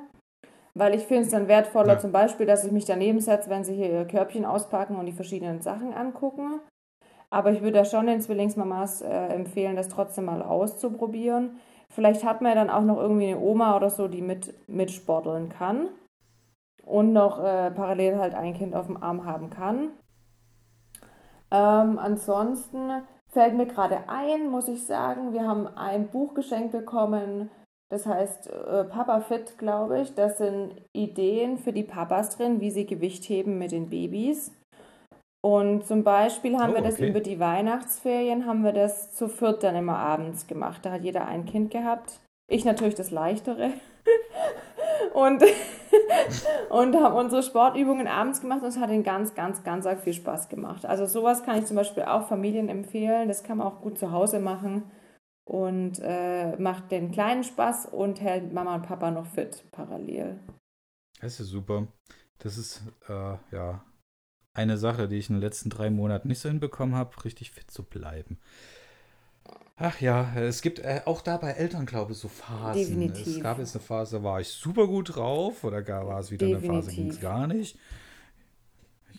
Weil 0.75 0.95
ich 0.95 1.07
finde 1.07 1.23
es 1.23 1.31
dann 1.31 1.49
wertvoller, 1.49 1.95
ja. 1.95 1.99
zum 1.99 2.13
Beispiel, 2.13 2.45
dass 2.45 2.65
ich 2.65 2.73
mich 2.73 2.85
daneben 2.85 3.21
setze, 3.21 3.49
wenn 3.49 3.65
sie 3.65 3.75
hier 3.75 3.91
ihr 3.91 4.05
Körbchen 4.05 4.45
auspacken 4.45 4.97
und 4.97 5.07
die 5.07 5.13
verschiedenen 5.13 5.63
Sachen 5.63 5.95
angucken. 5.95 6.61
Aber 7.31 7.51
ich 7.51 7.63
würde 7.63 7.79
da 7.79 7.85
schon 7.85 8.07
den 8.07 8.21
Zwillingsmamas 8.21 9.01
äh, 9.01 9.09
empfehlen, 9.09 9.77
das 9.77 9.89
trotzdem 9.89 10.27
mal 10.27 10.43
auszuprobieren. 10.43 11.59
Vielleicht 11.89 12.25
hat 12.25 12.43
man 12.43 12.51
ja 12.51 12.57
dann 12.57 12.71
auch 12.71 12.83
noch 12.83 12.99
irgendwie 12.99 13.29
eine 13.29 13.39
Oma 13.39 13.77
oder 13.77 13.91
so, 13.91 14.07
die 14.09 14.23
mit, 14.23 14.55
mitsporteln 14.69 15.49
kann 15.49 15.89
und 16.85 17.13
noch 17.13 17.39
äh, 17.39 17.71
parallel 17.71 18.19
halt 18.19 18.35
ein 18.35 18.55
Kind 18.55 18.75
auf 18.75 18.87
dem 18.87 19.03
Arm 19.03 19.25
haben 19.25 19.51
kann. 19.51 19.91
Ähm, 21.57 21.99
ansonsten 21.99 23.03
fällt 23.33 23.55
mir 23.55 23.67
gerade 23.67 24.09
ein, 24.09 24.51
muss 24.51 24.69
ich 24.69 24.85
sagen, 24.85 25.33
wir 25.33 25.47
haben 25.47 25.67
ein 25.67 26.09
Buch 26.09 26.35
geschenkt 26.35 26.73
bekommen, 26.73 27.51
das 27.89 28.05
heißt 28.05 28.51
äh, 28.51 28.85
Papa 28.85 29.21
Fit, 29.21 29.59
glaube 29.59 30.01
ich. 30.01 30.15
Das 30.15 30.39
sind 30.39 30.75
Ideen 30.93 31.57
für 31.57 31.73
die 31.73 31.85
Papas 31.85 32.37
drin, 32.37 32.61
wie 32.61 32.71
sie 32.71 32.85
Gewicht 32.85 33.29
heben 33.29 33.59
mit 33.59 33.73
den 33.73 33.89
Babys. 33.89 34.53
Und 35.45 35.87
zum 35.87 36.03
Beispiel 36.03 36.59
haben 36.59 36.73
oh, 36.73 36.75
wir 36.75 36.83
das 36.83 36.95
okay. 36.95 37.09
über 37.09 37.21
die 37.21 37.39
Weihnachtsferien, 37.39 38.47
haben 38.47 38.65
wir 38.65 38.73
das 38.73 39.15
zu 39.15 39.29
viert 39.29 39.63
dann 39.63 39.77
immer 39.77 39.97
abends 39.97 40.49
gemacht. 40.49 40.85
Da 40.85 40.91
hat 40.91 41.05
jeder 41.05 41.27
ein 41.27 41.45
Kind 41.45 41.71
gehabt. 41.71 42.21
Ich 42.51 42.65
natürlich 42.65 42.97
das 42.97 43.13
Leichtere. 43.13 43.71
und, 45.17 45.43
und 46.69 46.95
haben 46.95 47.15
unsere 47.17 47.43
Sportübungen 47.43 48.07
abends 48.07 48.43
gemacht 48.43 48.61
und 48.63 48.69
es 48.69 48.77
hat 48.77 48.91
ihnen 48.91 49.03
ganz, 49.03 49.35
ganz, 49.35 49.65
ganz 49.65 49.89
viel 50.03 50.13
Spaß 50.13 50.51
gemacht. 50.51 50.85
Also 50.85 51.07
sowas 51.07 51.43
kann 51.43 51.59
ich 51.59 51.65
zum 51.65 51.77
Beispiel 51.77 52.03
auch 52.03 52.29
Familien 52.29 52.69
empfehlen. 52.69 53.29
Das 53.29 53.43
kann 53.43 53.59
man 53.59 53.67
auch 53.67 53.81
gut 53.81 53.99
zu 53.99 54.13
Hause 54.13 54.41
machen 54.41 54.83
und 55.45 56.01
äh, 56.03 56.55
macht 56.59 56.91
den 56.91 57.13
kleinen 57.13 57.45
Spaß 57.45 57.87
und 57.87 58.21
hält 58.21 58.53
Mama 58.53 58.75
und 58.75 58.83
Papa 58.83 59.11
noch 59.11 59.27
fit 59.27 59.65
parallel. 59.73 60.39
Das 61.21 61.41
ist 61.41 61.49
super. 61.49 61.87
Das 62.39 62.59
ist 62.59 62.83
äh, 63.09 63.37
ja 63.53 63.83
eine 64.53 64.77
Sache, 64.77 65.09
die 65.09 65.17
ich 65.17 65.31
in 65.31 65.37
den 65.37 65.43
letzten 65.43 65.71
drei 65.71 65.89
Monaten 65.89 66.29
nicht 66.29 66.41
so 66.41 66.51
hinbekommen 66.51 66.95
habe, 66.95 67.25
richtig 67.25 67.53
fit 67.53 67.71
zu 67.71 67.85
bleiben. 67.85 68.39
Ach 69.79 70.01
ja, 70.01 70.35
es 70.37 70.63
gibt 70.63 70.79
äh, 70.79 71.03
auch 71.05 71.21
da 71.21 71.37
bei 71.37 71.51
Eltern, 71.51 71.85
glaube 71.85 72.13
ich, 72.13 72.19
so 72.19 72.29
Phasen. 72.29 72.81
Definitiv. 72.81 73.27
Es 73.27 73.43
gab 73.43 73.59
jetzt 73.59 73.77
eine 73.77 73.85
Phase, 73.85 74.17
da 74.17 74.23
war 74.23 74.41
ich 74.41 74.49
super 74.49 74.87
gut 74.87 75.17
drauf, 75.17 75.65
oder 75.65 75.87
war 75.87 76.19
es 76.19 76.31
wieder 76.31 76.47
Definitiv. 76.47 76.71
eine 76.71 76.83
Phase, 76.83 76.97
ging 76.97 77.11
es 77.11 77.21
gar 77.21 77.47
nicht. 77.47 77.79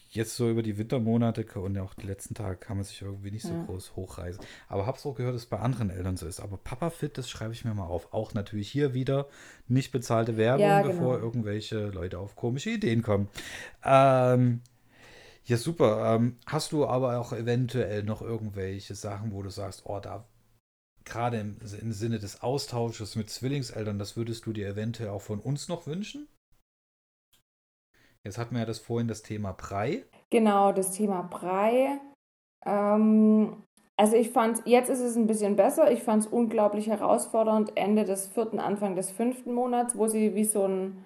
Jetzt 0.09 0.35
so 0.35 0.49
über 0.49 0.63
die 0.63 0.79
Wintermonate 0.79 1.45
und 1.59 1.77
auch 1.77 1.93
die 1.93 2.07
letzten 2.07 2.33
Tage 2.33 2.55
kann 2.55 2.77
man 2.77 2.85
sich 2.85 2.99
irgendwie 3.03 3.29
nicht 3.29 3.43
so 3.43 3.53
ja. 3.53 3.63
groß 3.65 3.95
hochreisen. 3.95 4.43
Aber 4.67 4.87
hab's 4.87 5.05
auch 5.05 5.13
gehört, 5.13 5.35
dass 5.35 5.43
es 5.43 5.49
bei 5.49 5.59
anderen 5.59 5.91
Eltern 5.91 6.17
so 6.17 6.25
ist. 6.25 6.39
Aber 6.39 6.57
Papa 6.57 6.89
Fit, 6.89 7.19
das 7.19 7.29
schreibe 7.29 7.53
ich 7.53 7.63
mir 7.63 7.75
mal 7.75 7.85
auf. 7.85 8.11
Auch 8.13 8.33
natürlich 8.33 8.71
hier 8.71 8.95
wieder 8.95 9.27
nicht 9.67 9.91
bezahlte 9.91 10.37
Werbung, 10.37 10.65
ja, 10.65 10.81
genau. 10.81 10.93
bevor 10.93 11.19
irgendwelche 11.19 11.89
Leute 11.89 12.17
auf 12.17 12.35
komische 12.35 12.71
Ideen 12.71 13.03
kommen. 13.03 13.27
Ähm, 13.83 14.61
ja, 15.43 15.57
super. 15.57 16.15
Ähm, 16.15 16.37
hast 16.47 16.71
du 16.71 16.87
aber 16.87 17.19
auch 17.19 17.31
eventuell 17.31 18.01
noch 18.01 18.23
irgendwelche 18.23 18.95
Sachen, 18.95 19.33
wo 19.33 19.43
du 19.43 19.49
sagst, 19.49 19.83
oh, 19.85 19.99
da 19.99 20.25
gerade 21.09 21.39
im, 21.39 21.57
im 21.81 21.91
Sinne 21.91 22.19
des 22.19 22.41
Austausches 22.41 23.15
mit 23.15 23.29
Zwillingseltern, 23.29 23.99
das 23.99 24.17
würdest 24.17 24.45
du 24.45 24.53
dir 24.53 24.67
eventuell 24.67 25.09
auch 25.09 25.21
von 25.21 25.39
uns 25.39 25.67
noch 25.67 25.87
wünschen? 25.87 26.27
Jetzt 28.23 28.37
hatten 28.37 28.55
wir 28.55 28.59
ja 28.59 28.65
das 28.65 28.79
vorhin 28.79 29.07
das 29.07 29.23
Thema 29.23 29.53
Brei. 29.53 30.03
Genau, 30.29 30.71
das 30.71 30.91
Thema 30.91 31.21
Brei. 31.23 31.99
Ähm, 32.65 33.63
also 33.95 34.15
ich 34.15 34.29
fand, 34.29 34.61
jetzt 34.65 34.89
ist 34.89 34.99
es 34.99 35.15
ein 35.15 35.27
bisschen 35.27 35.55
besser. 35.55 35.91
Ich 35.91 36.03
fand 36.03 36.23
es 36.23 36.29
unglaublich 36.29 36.87
herausfordernd, 36.87 37.71
Ende 37.75 38.03
des 38.03 38.27
vierten, 38.27 38.59
Anfang 38.59 38.95
des 38.95 39.11
fünften 39.11 39.53
Monats, 39.53 39.97
wo 39.97 40.07
sie 40.07 40.35
wie 40.35 40.45
so 40.45 40.67
ein 40.67 41.05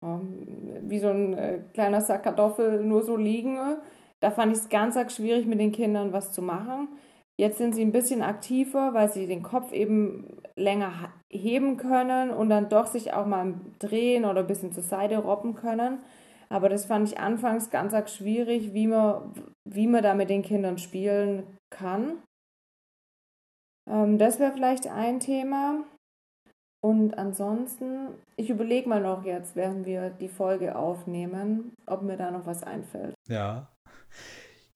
wie 0.00 1.00
so 1.00 1.08
ein 1.08 1.34
äh, 1.34 1.58
kleiner 1.74 2.00
Sack 2.00 2.22
Kartoffel 2.22 2.84
nur 2.84 3.02
so 3.02 3.16
liegen. 3.16 3.58
Da 4.20 4.30
fand 4.30 4.52
ich 4.52 4.58
es 4.58 4.68
ganz 4.68 4.96
arg 4.96 5.10
schwierig, 5.10 5.46
mit 5.46 5.58
den 5.58 5.72
Kindern 5.72 6.12
was 6.12 6.32
zu 6.32 6.40
machen. 6.42 6.88
Jetzt 7.38 7.58
sind 7.58 7.74
sie 7.74 7.82
ein 7.82 7.92
bisschen 7.92 8.22
aktiver, 8.22 8.94
weil 8.94 9.10
sie 9.12 9.28
den 9.28 9.44
Kopf 9.44 9.72
eben 9.72 10.40
länger 10.56 11.12
heben 11.30 11.76
können 11.76 12.30
und 12.30 12.50
dann 12.50 12.68
doch 12.68 12.86
sich 12.86 13.12
auch 13.12 13.26
mal 13.26 13.54
drehen 13.78 14.24
oder 14.24 14.40
ein 14.40 14.46
bisschen 14.48 14.72
zur 14.72 14.82
Seite 14.82 15.18
robben 15.18 15.54
können. 15.54 16.00
Aber 16.48 16.68
das 16.68 16.86
fand 16.86 17.08
ich 17.08 17.20
anfangs 17.20 17.70
ganz 17.70 17.94
arg 17.94 18.08
schwierig, 18.08 18.72
wie 18.74 18.88
man, 18.88 19.32
wie 19.64 19.86
man 19.86 20.02
da 20.02 20.14
mit 20.14 20.30
den 20.30 20.42
Kindern 20.42 20.78
spielen 20.78 21.44
kann. 21.70 22.22
Ähm, 23.88 24.18
das 24.18 24.40
wäre 24.40 24.52
vielleicht 24.52 24.88
ein 24.88 25.20
Thema. 25.20 25.84
Und 26.80 27.18
ansonsten, 27.18 28.08
ich 28.36 28.50
überlege 28.50 28.88
mal 28.88 29.00
noch 29.00 29.24
jetzt, 29.24 29.54
während 29.54 29.86
wir 29.86 30.10
die 30.10 30.28
Folge 30.28 30.76
aufnehmen, 30.76 31.72
ob 31.86 32.02
mir 32.02 32.16
da 32.16 32.30
noch 32.30 32.46
was 32.46 32.62
einfällt. 32.62 33.14
Ja. 33.28 33.68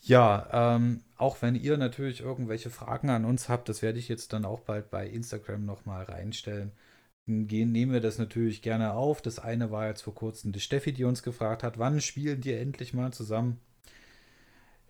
Ja, 0.05 0.75
ähm, 0.75 1.05
auch 1.17 1.43
wenn 1.43 1.55
ihr 1.55 1.77
natürlich 1.77 2.21
irgendwelche 2.21 2.71
Fragen 2.71 3.09
an 3.09 3.25
uns 3.25 3.49
habt, 3.49 3.69
das 3.69 3.83
werde 3.83 4.01
ich 4.01 4.09
jetzt 4.09 4.33
dann 4.33 4.45
auch 4.45 4.61
bald 4.61 4.91
bei 4.91 5.07
Instagram 5.07 5.65
nochmal 5.65 6.05
reinstellen. 6.05 6.73
Gehen, 7.27 7.71
nehmen 7.71 7.93
wir 7.93 8.01
das 8.01 8.19
natürlich 8.19 8.63
gerne 8.63 8.95
auf. 8.95 9.23
Das 9.23 9.39
eine 9.39 9.71
war 9.71 9.87
jetzt 9.87 10.03
vor 10.03 10.15
kurzem 10.15 10.51
die 10.51 10.59
Steffi, 10.61 10.93
die 10.93 11.05
uns 11.05 11.23
gefragt 11.23 11.63
hat, 11.63 11.79
wann 11.79 12.01
spielen 12.01 12.41
die 12.41 12.53
endlich 12.53 12.95
mal 12.95 13.13
zusammen? 13.13 13.61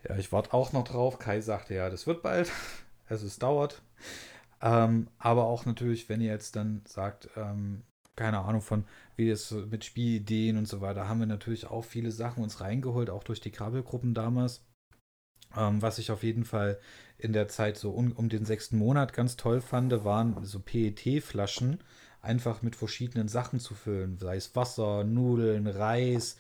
Ja, 0.09 0.17
ich 0.17 0.33
warte 0.33 0.55
auch 0.55 0.73
noch 0.73 0.85
drauf. 0.85 1.19
Kai 1.19 1.43
sagte 1.43 1.75
ja, 1.75 1.91
das 1.91 2.07
wird 2.07 2.23
bald. 2.23 2.51
Also 3.07 3.27
es 3.29 3.39
dauert. 3.39 3.83
Ähm, 4.63 5.09
aber 5.19 5.45
auch 5.45 5.67
natürlich, 5.67 6.09
wenn 6.09 6.23
ihr 6.23 6.33
jetzt 6.33 6.57
dann 6.57 6.83
sagt, 6.87 7.29
ähm, 7.37 7.83
keine 8.17 8.39
Ahnung 8.41 8.63
von, 8.63 8.85
wie 9.17 9.29
es 9.29 9.51
mit 9.51 9.85
Spielideen 9.85 10.57
und 10.57 10.69
so 10.69 10.81
weiter, 10.81 11.07
haben 11.07 11.21
wir 11.21 11.27
natürlich 11.27 11.67
auch 11.67 11.85
viele 11.85 12.13
Sachen 12.13 12.43
uns 12.43 12.63
reingeholt, 12.63 13.11
auch 13.11 13.25
durch 13.25 13.41
die 13.43 13.51
Krabbelgruppen 13.51 14.15
damals. 14.15 14.65
Ähm, 15.57 15.83
was 15.83 15.99
ich 15.99 16.11
auf 16.11 16.23
jeden 16.23 16.45
Fall 16.45 16.79
in 17.19 17.33
der 17.33 17.49
Zeit 17.49 17.77
so 17.77 17.91
um, 17.91 18.13
um 18.13 18.29
den 18.29 18.45
sechsten 18.45 18.79
Monat 18.79 19.13
ganz 19.13 19.37
toll 19.37 19.61
fand, 19.61 20.05
waren 20.05 20.45
so 20.45 20.61
PET-Flaschen, 20.61 21.79
einfach 22.21 22.63
mit 22.63 22.77
verschiedenen 22.77 23.29
Sachen 23.29 23.61
zu 23.61 23.75
füllen, 23.75 24.19
sei 24.19 24.37
es 24.37 24.55
Wasser, 24.57 25.05
Nudeln, 25.05 25.67
Reis 25.67 26.37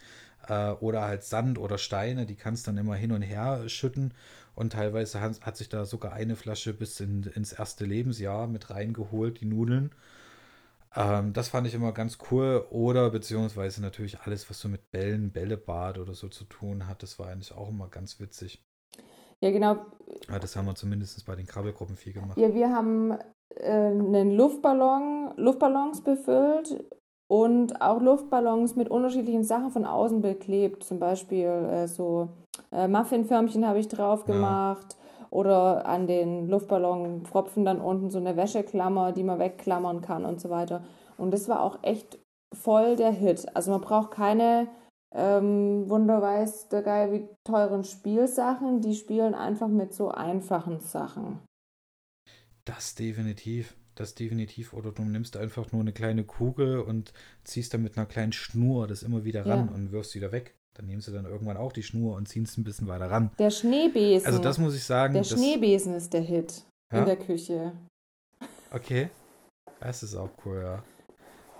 äh, 0.48 0.70
oder 0.70 1.02
halt 1.02 1.24
Sand 1.24 1.58
oder 1.58 1.78
Steine, 1.78 2.26
die 2.26 2.36
kannst 2.36 2.66
dann 2.66 2.78
immer 2.78 2.94
hin 2.94 3.12
und 3.12 3.22
her 3.22 3.68
schütten 3.68 4.14
und 4.54 4.72
teilweise 4.72 5.20
hat, 5.20 5.40
hat 5.42 5.56
sich 5.56 5.68
da 5.68 5.84
sogar 5.84 6.12
eine 6.12 6.36
Flasche 6.36 6.74
bis 6.74 7.00
in, 7.00 7.24
ins 7.24 7.52
erste 7.52 7.84
Lebensjahr 7.84 8.46
mit 8.46 8.70
reingeholt, 8.70 9.40
die 9.40 9.46
Nudeln. 9.46 9.92
Ähm, 10.94 11.32
das 11.32 11.48
fand 11.48 11.66
ich 11.66 11.74
immer 11.74 11.92
ganz 11.92 12.18
cool. 12.30 12.66
Oder 12.70 13.10
beziehungsweise 13.10 13.80
natürlich 13.82 14.20
alles, 14.20 14.48
was 14.50 14.60
so 14.60 14.68
mit 14.68 14.90
Bällen, 14.90 15.32
Bällebad 15.32 15.98
oder 15.98 16.14
so 16.14 16.28
zu 16.28 16.44
tun 16.44 16.86
hat, 16.86 17.02
das 17.02 17.18
war 17.18 17.28
eigentlich 17.28 17.52
auch 17.52 17.68
immer 17.70 17.88
ganz 17.88 18.20
witzig. 18.20 18.62
Ja, 19.42 19.50
genau. 19.50 19.76
Ja, 20.28 20.38
das 20.38 20.54
haben 20.56 20.66
wir 20.66 20.74
zumindest 20.74 21.24
bei 21.26 21.34
den 21.34 21.46
Krabbelgruppen 21.46 21.96
viel 21.96 22.12
gemacht. 22.12 22.38
Ja, 22.38 22.54
wir 22.54 22.70
haben 22.70 23.12
äh, 23.56 23.72
einen 23.72 24.30
Luftballon, 24.30 25.32
Luftballons 25.36 26.02
befüllt 26.02 26.84
und 27.28 27.80
auch 27.80 28.00
Luftballons 28.00 28.76
mit 28.76 28.88
unterschiedlichen 28.88 29.42
Sachen 29.42 29.70
von 29.70 29.84
außen 29.84 30.22
beklebt. 30.22 30.84
Zum 30.84 31.00
Beispiel 31.00 31.46
äh, 31.46 31.88
so 31.88 32.28
äh, 32.70 32.86
Muffinförmchen 32.86 33.66
habe 33.66 33.80
ich 33.80 33.88
drauf 33.88 34.24
gemacht. 34.24 34.86
Ja. 34.90 35.26
Oder 35.30 35.86
an 35.86 36.06
den 36.06 36.46
Luftballon 36.48 37.24
Pfropfen 37.24 37.64
dann 37.64 37.80
unten 37.80 38.10
so 38.10 38.18
eine 38.18 38.36
Wäscheklammer, 38.36 39.12
die 39.12 39.24
man 39.24 39.38
wegklammern 39.38 40.02
kann 40.02 40.26
und 40.26 40.40
so 40.40 40.50
weiter. 40.50 40.84
Und 41.16 41.32
das 41.32 41.48
war 41.48 41.62
auch 41.62 41.78
echt 41.82 42.18
voll 42.54 42.96
der 42.96 43.12
Hit. 43.12 43.46
Also 43.56 43.70
man 43.70 43.80
braucht 43.80 44.10
keine 44.10 44.68
ähm, 45.14 45.88
Wunderweiß 45.88 46.68
der 46.68 46.82
Geil 46.82 47.12
wie 47.12 47.28
teuren 47.44 47.84
Spielsachen. 47.84 48.80
Die 48.80 48.94
spielen 48.94 49.34
einfach 49.34 49.68
mit 49.68 49.94
so 49.94 50.10
einfachen 50.10 50.80
Sachen. 50.80 51.40
Das 52.64 52.94
definitiv 52.94 53.76
das 53.94 54.14
definitiv. 54.14 54.72
Oder 54.72 54.92
du 54.92 55.02
nimmst 55.02 55.36
einfach 55.36 55.72
nur 55.72 55.80
eine 55.80 55.92
kleine 55.92 56.24
Kugel 56.24 56.80
und 56.80 57.12
ziehst 57.44 57.74
dann 57.74 57.82
mit 57.82 57.96
einer 57.96 58.06
kleinen 58.06 58.32
Schnur 58.32 58.86
das 58.86 59.02
immer 59.02 59.24
wieder 59.24 59.46
ran 59.46 59.68
ja. 59.68 59.74
und 59.74 59.92
wirfst 59.92 60.14
wieder 60.14 60.32
weg. 60.32 60.54
Dann 60.74 60.86
nehmen 60.86 61.02
sie 61.02 61.12
dann 61.12 61.26
irgendwann 61.26 61.58
auch 61.58 61.72
die 61.72 61.82
Schnur 61.82 62.16
und 62.16 62.28
ziehen 62.28 62.44
es 62.44 62.56
ein 62.56 62.64
bisschen 62.64 62.88
weiter 62.88 63.10
ran. 63.10 63.30
Der 63.38 63.50
Schneebesen. 63.50 64.26
Also 64.26 64.38
das 64.38 64.58
muss 64.58 64.74
ich 64.74 64.84
sagen. 64.84 65.14
Der 65.14 65.24
Schneebesen 65.24 65.94
ist 65.94 66.12
der 66.12 66.22
Hit 66.22 66.64
ja? 66.90 67.00
in 67.00 67.04
der 67.06 67.16
Küche. 67.16 67.72
Okay. 68.70 69.10
Das 69.80 70.02
ist 70.02 70.14
auch 70.14 70.30
cool, 70.44 70.62
ja. 70.62 70.82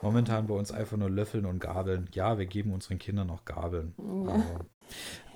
Momentan 0.03 0.47
bei 0.47 0.55
uns 0.55 0.73
einfach 0.73 0.97
nur 0.97 1.11
Löffeln 1.11 1.47
und 1.47 1.61
Gabeln. 1.61 2.09
Ja, 2.13 2.39
wir 2.39 2.47
geben 2.47 2.73
unseren 2.73 2.99
Kindern 2.99 3.31
auch 3.31 3.45
Gabeln. 3.45 3.95
Ja. 4.27 4.43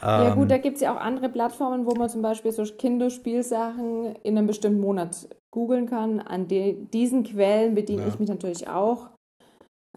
Aber, 0.00 0.24
ja 0.24 0.35
gut, 0.35 0.42
ähm, 0.42 0.48
da 0.48 0.59
gibt 0.59 0.76
es 0.76 0.83
ja 0.83 0.94
auch 0.94 1.00
andere 1.00 1.29
Plattformen, 1.29 1.87
wo 1.87 1.94
man 1.94 2.11
zum 2.11 2.20
Beispiel 2.20 2.52
so 2.52 2.64
Kinderspielsachen 2.64 4.16
in 4.22 4.37
einem 4.37 4.46
bestimmten 4.46 4.81
Monat 4.81 5.29
googeln 5.50 5.87
kann. 5.87 6.20
An 6.20 6.48
de 6.48 6.76
diesen 6.92 7.22
Quellen 7.22 7.74
bediene 7.74 8.02
ja. 8.02 8.09
ich 8.09 8.18
mich 8.18 8.29
natürlich 8.29 8.68
auch. 8.68 9.11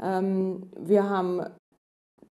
Ähm, 0.01 0.71
wir 0.77 1.09
haben 1.09 1.43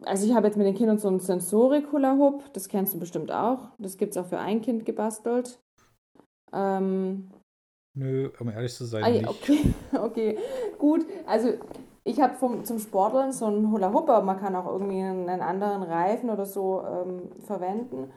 also 0.03 0.27
ich 0.27 0.35
habe 0.35 0.47
jetzt 0.47 0.57
mit 0.57 0.67
den 0.67 0.75
Kindern 0.75 0.99
so 0.99 1.09
einen 1.09 1.21
Sensorik-Hula-Hoop, 1.21 2.53
das 2.53 2.69
kennst 2.69 2.95
du 2.95 2.99
bestimmt 2.99 3.31
auch. 3.31 3.69
Das 3.79 3.97
gibt 3.97 4.13
es 4.13 4.17
auch 4.17 4.27
für 4.27 4.39
ein 4.39 4.63
Kind 4.63 4.85
gebastelt. 4.85 5.61
Ähm, 6.53 7.31
Nö, 7.95 8.31
um 8.39 8.49
ehrlich 8.49 8.73
zu 8.73 8.85
sein, 8.85 9.05
ah, 9.05 9.11
nicht. 9.11 9.29
Okay, 9.29 9.75
okay, 9.93 10.39
gut. 10.79 11.05
Also 11.27 11.55
ich 12.11 12.21
habe 12.21 12.35
zum 12.65 12.79
Sporteln 12.79 13.33
so 13.33 13.47
einen 13.47 13.71
Hula-Hoop, 13.71 14.09
aber 14.09 14.25
man 14.25 14.39
kann 14.39 14.57
auch 14.57 14.67
irgendwie 14.67 15.03
einen, 15.03 15.29
anderen 15.41 15.83
Reifen 15.83 16.31
oder 16.31 16.45
so 16.45 16.83
ähm, 16.83 17.31
verwenden. 17.47 18.11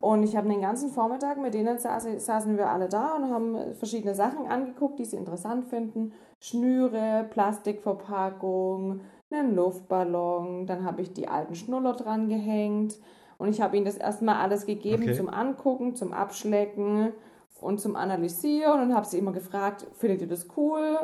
Und 0.00 0.22
ich 0.22 0.36
habe 0.36 0.48
den 0.48 0.60
ganzen 0.60 0.90
Vormittag 0.90 1.40
mit 1.40 1.54
denen 1.54 1.78
saß, 1.78 2.06
saßen 2.24 2.56
wir 2.56 2.70
alle 2.70 2.88
da 2.88 3.16
und 3.16 3.30
haben 3.30 3.74
verschiedene 3.74 4.14
Sachen 4.14 4.46
angeguckt, 4.46 4.98
die 4.98 5.04
sie 5.04 5.16
interessant 5.16 5.66
finden. 5.66 6.12
Schnüre, 6.38 7.26
Plastikverpackung, 7.30 9.00
einen 9.30 9.56
Luftballon, 9.56 10.66
dann 10.66 10.84
habe 10.84 11.02
ich 11.02 11.12
die 11.12 11.26
alten 11.26 11.56
Schnuller 11.56 11.94
dran 11.94 12.28
gehängt 12.28 12.98
und 13.38 13.48
ich 13.48 13.60
habe 13.60 13.76
ihnen 13.76 13.86
das 13.86 13.96
erstmal 13.96 14.36
alles 14.36 14.66
gegeben 14.66 15.02
okay. 15.02 15.14
zum 15.14 15.28
Angucken, 15.28 15.96
zum 15.96 16.12
Abschlecken 16.12 17.12
und 17.60 17.80
zum 17.80 17.96
Analysieren 17.96 18.80
und 18.80 18.94
habe 18.94 19.06
sie 19.06 19.18
immer 19.18 19.32
gefragt, 19.32 19.86
findet 19.98 20.22
ihr 20.22 20.28
das 20.28 20.46
cool? 20.56 20.98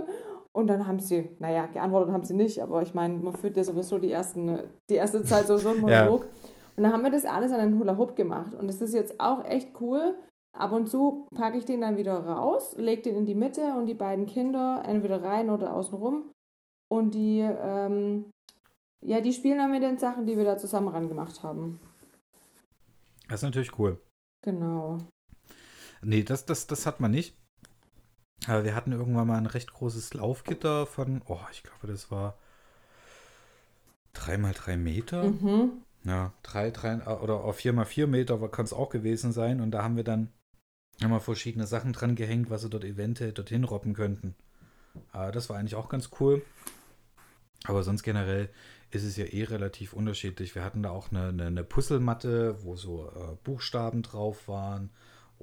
Und 0.54 0.68
dann 0.68 0.86
haben 0.86 1.00
sie, 1.00 1.30
naja, 1.40 1.66
geantwortet 1.66 2.12
haben 2.12 2.22
sie 2.22 2.34
nicht, 2.34 2.62
aber 2.62 2.80
ich 2.82 2.94
meine, 2.94 3.18
man 3.18 3.34
führt 3.34 3.56
ja 3.56 3.64
sowieso 3.64 3.98
die, 3.98 4.12
ersten, 4.12 4.60
die 4.88 4.94
erste 4.94 5.24
Zeit 5.24 5.48
sowieso 5.48 5.70
einen 5.70 5.80
Monolog. 5.82 6.22
ja. 6.22 6.28
Und 6.76 6.82
dann 6.82 6.92
haben 6.92 7.02
wir 7.02 7.10
das 7.10 7.24
alles 7.24 7.52
an 7.52 7.58
den 7.58 7.78
Hula 7.78 7.96
Hoop 7.96 8.14
gemacht. 8.14 8.54
Und 8.54 8.68
das 8.68 8.80
ist 8.80 8.94
jetzt 8.94 9.20
auch 9.20 9.44
echt 9.44 9.80
cool. 9.80 10.16
Ab 10.52 10.70
und 10.72 10.88
zu 10.88 11.26
packe 11.34 11.58
ich 11.58 11.64
den 11.64 11.80
dann 11.80 11.96
wieder 11.96 12.24
raus, 12.24 12.76
lege 12.78 13.02
den 13.02 13.16
in 13.16 13.26
die 13.26 13.34
Mitte 13.34 13.74
und 13.76 13.86
die 13.86 13.94
beiden 13.94 14.26
Kinder 14.26 14.84
entweder 14.86 15.22
rein 15.22 15.50
oder 15.50 15.74
außen 15.74 15.98
rum. 15.98 16.30
Und 16.88 17.14
die, 17.14 17.40
ähm, 17.40 18.30
ja, 19.04 19.20
die 19.20 19.32
spielen 19.32 19.58
dann 19.58 19.72
mit 19.72 19.82
den 19.82 19.98
Sachen, 19.98 20.26
die 20.26 20.36
wir 20.36 20.44
da 20.44 20.56
zusammen 20.56 20.88
ran 20.88 21.08
gemacht 21.08 21.42
haben. 21.42 21.80
Das 23.28 23.40
ist 23.40 23.44
natürlich 23.44 23.76
cool. 23.78 24.00
Genau. 24.42 24.98
Nee, 26.02 26.22
das, 26.22 26.44
das, 26.46 26.68
das 26.68 26.86
hat 26.86 27.00
man 27.00 27.10
nicht. 27.10 27.36
Aber 28.46 28.64
wir 28.64 28.74
hatten 28.74 28.92
irgendwann 28.92 29.26
mal 29.26 29.38
ein 29.38 29.46
recht 29.46 29.72
großes 29.72 30.14
Laufgitter 30.14 30.86
von, 30.86 31.22
oh, 31.26 31.40
ich 31.52 31.62
glaube, 31.62 31.86
das 31.86 32.10
war 32.10 32.36
drei 34.12 34.36
mal 34.38 34.52
drei 34.52 34.76
Meter. 34.76 35.24
Mhm. 35.24 35.72
Ja, 36.04 36.32
drei, 36.42 36.70
drei 36.70 37.02
oder 37.18 37.50
vier 37.54 37.72
mal 37.72 37.86
vier 37.86 38.06
Meter 38.06 38.38
kann 38.48 38.66
es 38.66 38.74
auch 38.74 38.90
gewesen 38.90 39.32
sein. 39.32 39.60
Und 39.60 39.70
da 39.70 39.82
haben 39.82 39.96
wir 39.96 40.04
dann 40.04 40.28
immer 41.00 41.20
verschiedene 41.20 41.66
Sachen 41.66 41.92
dran 41.92 42.14
gehängt, 42.14 42.50
was 42.50 42.62
sie 42.62 42.70
dort 42.70 42.84
eventuell 42.84 43.32
dorthin 43.32 43.64
robben 43.64 43.94
könnten. 43.94 44.34
Aber 45.12 45.32
das 45.32 45.48
war 45.48 45.56
eigentlich 45.56 45.74
auch 45.74 45.88
ganz 45.88 46.10
cool. 46.20 46.42
Aber 47.64 47.82
sonst 47.82 48.02
generell 48.02 48.50
ist 48.90 49.04
es 49.04 49.16
ja 49.16 49.24
eh 49.24 49.44
relativ 49.44 49.94
unterschiedlich. 49.94 50.54
Wir 50.54 50.62
hatten 50.62 50.82
da 50.82 50.90
auch 50.90 51.10
eine, 51.10 51.28
eine, 51.28 51.46
eine 51.46 51.64
Puzzlematte, 51.64 52.62
wo 52.62 52.76
so 52.76 53.08
äh, 53.08 53.36
Buchstaben 53.42 54.02
drauf 54.02 54.46
waren 54.46 54.90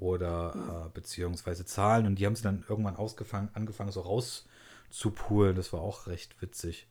oder 0.02 0.86
äh, 0.86 0.90
beziehungsweise 0.92 1.64
Zahlen 1.64 2.06
und 2.06 2.16
die 2.16 2.26
haben 2.26 2.34
sie 2.34 2.42
dann 2.42 2.64
irgendwann 2.68 2.96
ausgefangen, 2.96 3.50
angefangen 3.54 3.92
so 3.92 4.00
rauszupulen. 4.00 5.54
Das 5.54 5.72
war 5.72 5.80
auch 5.80 6.08
recht 6.08 6.42
witzig. 6.42 6.88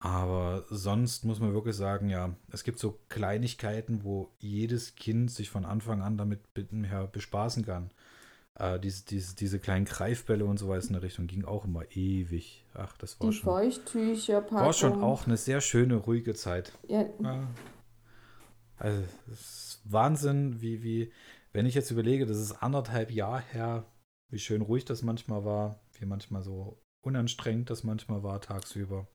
Aber 0.00 0.64
sonst 0.70 1.24
muss 1.24 1.40
man 1.40 1.54
wirklich 1.54 1.74
sagen, 1.74 2.08
ja, 2.08 2.34
es 2.52 2.62
gibt 2.62 2.78
so 2.78 3.00
Kleinigkeiten, 3.08 4.04
wo 4.04 4.30
jedes 4.38 4.94
Kind 4.94 5.30
sich 5.30 5.50
von 5.50 5.64
Anfang 5.64 6.02
an 6.02 6.16
damit 6.16 6.40
her 6.84 7.08
bespaßen 7.10 7.64
kann. 7.64 7.90
Äh, 8.54 8.78
diese, 8.78 9.06
diese, 9.06 9.34
diese 9.34 9.58
kleinen 9.58 9.86
Greifbälle 9.86 10.44
und 10.44 10.58
so 10.58 10.68
weiter 10.68 10.86
in 10.86 10.92
der 10.92 11.02
Richtung 11.02 11.26
ging 11.26 11.44
auch 11.44 11.64
immer 11.64 11.84
ewig. 11.90 12.64
Ach, 12.74 12.96
das 12.98 13.18
war 13.18 13.30
Die 13.30 13.36
schon. 13.36 13.44
Feuchttücher, 13.44 14.52
War 14.52 14.72
schon 14.72 15.02
auch 15.02 15.26
eine 15.26 15.36
sehr 15.36 15.60
schöne, 15.60 15.96
ruhige 15.96 16.34
Zeit. 16.34 16.72
Ja. 16.86 17.06
Also, 18.76 19.02
es 19.32 19.40
ist 19.40 19.80
Wahnsinn, 19.84 20.60
wie, 20.60 20.82
wie, 20.84 21.12
wenn 21.52 21.66
ich 21.66 21.74
jetzt 21.74 21.90
überlege, 21.90 22.26
das 22.26 22.38
ist 22.38 22.62
anderthalb 22.62 23.10
Jahre 23.10 23.42
her, 23.52 23.84
wie 24.30 24.38
schön 24.38 24.62
ruhig 24.62 24.84
das 24.84 25.02
manchmal 25.02 25.44
war, 25.44 25.80
wie 25.98 26.06
manchmal 26.06 26.42
so 26.42 26.82
unanstrengend 27.02 27.70
das 27.70 27.84
manchmal 27.84 28.22
war 28.22 28.40
tagsüber. 28.40 29.06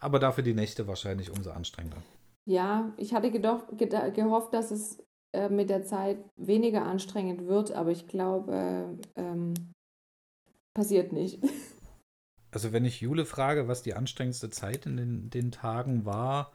Aber 0.00 0.18
dafür 0.18 0.44
die 0.44 0.54
Nächte 0.54 0.86
wahrscheinlich 0.86 1.30
umso 1.30 1.50
anstrengender. 1.50 2.02
Ja, 2.46 2.92
ich 2.96 3.14
hatte 3.14 3.30
gehofft, 3.30 4.54
dass 4.54 4.70
es 4.70 5.02
äh, 5.32 5.48
mit 5.48 5.70
der 5.70 5.84
Zeit 5.84 6.18
weniger 6.36 6.84
anstrengend 6.84 7.46
wird, 7.46 7.72
aber 7.72 7.90
ich 7.90 8.06
glaube, 8.06 8.98
ähm, 9.16 9.54
passiert 10.74 11.12
nicht. 11.12 11.42
Also 12.50 12.72
wenn 12.72 12.86
ich 12.86 13.02
Jule 13.02 13.26
frage, 13.26 13.68
was 13.68 13.82
die 13.82 13.92
anstrengendste 13.92 14.48
Zeit 14.48 14.86
in 14.86 14.96
den, 14.96 15.28
den 15.28 15.52
Tagen 15.52 16.06
war, 16.06 16.50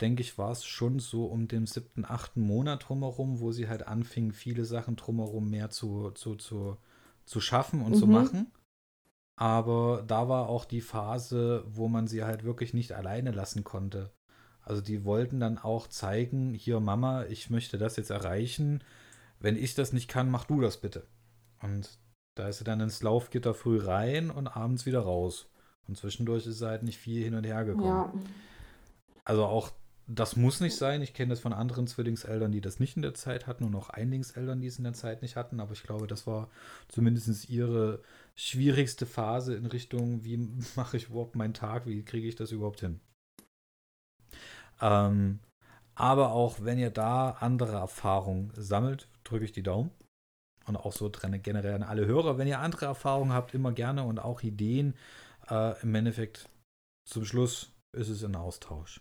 denke 0.00 0.22
ich, 0.22 0.38
war 0.38 0.50
es 0.50 0.64
schon 0.64 0.98
so 0.98 1.26
um 1.26 1.48
den 1.48 1.66
siebten, 1.66 2.04
achten 2.04 2.40
Monat 2.40 2.88
drumherum, 2.88 3.40
wo 3.40 3.52
sie 3.52 3.68
halt 3.68 3.86
anfing, 3.86 4.32
viele 4.32 4.64
Sachen 4.64 4.96
drumherum 4.96 5.50
mehr 5.50 5.70
zu, 5.70 6.10
zu, 6.10 6.34
zu, 6.36 6.76
zu 7.24 7.40
schaffen 7.40 7.80
und 7.82 7.92
mhm. 7.92 7.98
zu 7.98 8.06
machen. 8.06 8.52
Aber 9.36 10.04
da 10.06 10.28
war 10.28 10.48
auch 10.48 10.64
die 10.64 10.80
Phase, 10.80 11.64
wo 11.66 11.88
man 11.88 12.06
sie 12.06 12.24
halt 12.24 12.44
wirklich 12.44 12.74
nicht 12.74 12.92
alleine 12.92 13.32
lassen 13.32 13.64
konnte. 13.64 14.12
Also 14.62 14.80
die 14.80 15.04
wollten 15.04 15.40
dann 15.40 15.58
auch 15.58 15.88
zeigen, 15.88 16.54
hier 16.54 16.80
Mama, 16.80 17.24
ich 17.26 17.50
möchte 17.50 17.76
das 17.76 17.96
jetzt 17.96 18.10
erreichen. 18.10 18.82
Wenn 19.40 19.56
ich 19.56 19.74
das 19.74 19.92
nicht 19.92 20.08
kann, 20.08 20.30
mach 20.30 20.44
du 20.44 20.60
das 20.60 20.80
bitte. 20.80 21.06
Und 21.60 21.98
da 22.34 22.48
ist 22.48 22.58
sie 22.58 22.64
dann 22.64 22.80
ins 22.80 23.02
Laufgitter 23.02 23.54
früh 23.54 23.78
rein 23.78 24.30
und 24.30 24.48
abends 24.48 24.86
wieder 24.86 25.00
raus. 25.00 25.48
Und 25.86 25.96
zwischendurch 25.96 26.46
ist 26.46 26.58
sie 26.58 26.66
halt 26.66 26.82
nicht 26.82 26.98
viel 26.98 27.22
hin 27.22 27.34
und 27.34 27.44
her 27.44 27.64
gekommen. 27.64 28.24
Ja. 28.24 28.30
Also 29.24 29.44
auch 29.44 29.70
das 30.06 30.36
muss 30.36 30.60
nicht 30.60 30.76
sein. 30.76 31.00
Ich 31.02 31.14
kenne 31.14 31.30
das 31.30 31.40
von 31.40 31.52
anderen 31.52 31.86
Zwillingseltern, 31.86 32.52
die 32.52 32.60
das 32.60 32.78
nicht 32.78 32.96
in 32.96 33.02
der 33.02 33.14
Zeit 33.14 33.46
hatten 33.46 33.64
und 33.64 33.74
auch 33.74 33.88
Einlingseltern, 33.90 34.60
die 34.60 34.66
es 34.66 34.78
in 34.78 34.84
der 34.84 34.92
Zeit 34.92 35.22
nicht 35.22 35.36
hatten. 35.36 35.60
Aber 35.60 35.72
ich 35.72 35.82
glaube, 35.82 36.06
das 36.06 36.26
war 36.26 36.50
zumindest 36.88 37.48
ihre 37.48 38.02
schwierigste 38.34 39.06
Phase 39.06 39.54
in 39.54 39.66
Richtung, 39.66 40.24
wie 40.24 40.36
mache 40.76 40.96
ich 40.96 41.08
überhaupt 41.08 41.36
meinen 41.36 41.54
Tag, 41.54 41.86
wie 41.86 42.04
kriege 42.04 42.28
ich 42.28 42.36
das 42.36 42.52
überhaupt 42.52 42.80
hin. 42.80 43.00
Ähm, 44.80 45.40
aber 45.94 46.32
auch 46.32 46.58
wenn 46.60 46.78
ihr 46.78 46.90
da 46.90 47.30
andere 47.40 47.76
Erfahrungen 47.76 48.52
sammelt, 48.56 49.08
drücke 49.22 49.44
ich 49.44 49.52
die 49.52 49.62
Daumen. 49.62 49.90
Und 50.66 50.76
auch 50.76 50.92
so 50.92 51.10
generell 51.10 51.74
an 51.74 51.82
alle 51.82 52.06
Hörer. 52.06 52.38
Wenn 52.38 52.48
ihr 52.48 52.58
andere 52.58 52.86
Erfahrungen 52.86 53.32
habt, 53.32 53.54
immer 53.54 53.72
gerne 53.72 54.04
und 54.04 54.18
auch 54.18 54.42
Ideen. 54.42 54.94
Äh, 55.48 55.80
Im 55.82 55.94
Endeffekt 55.94 56.48
zum 57.06 57.24
Schluss 57.26 57.70
ist 57.92 58.08
es 58.08 58.24
ein 58.24 58.34
Austausch. 58.34 59.00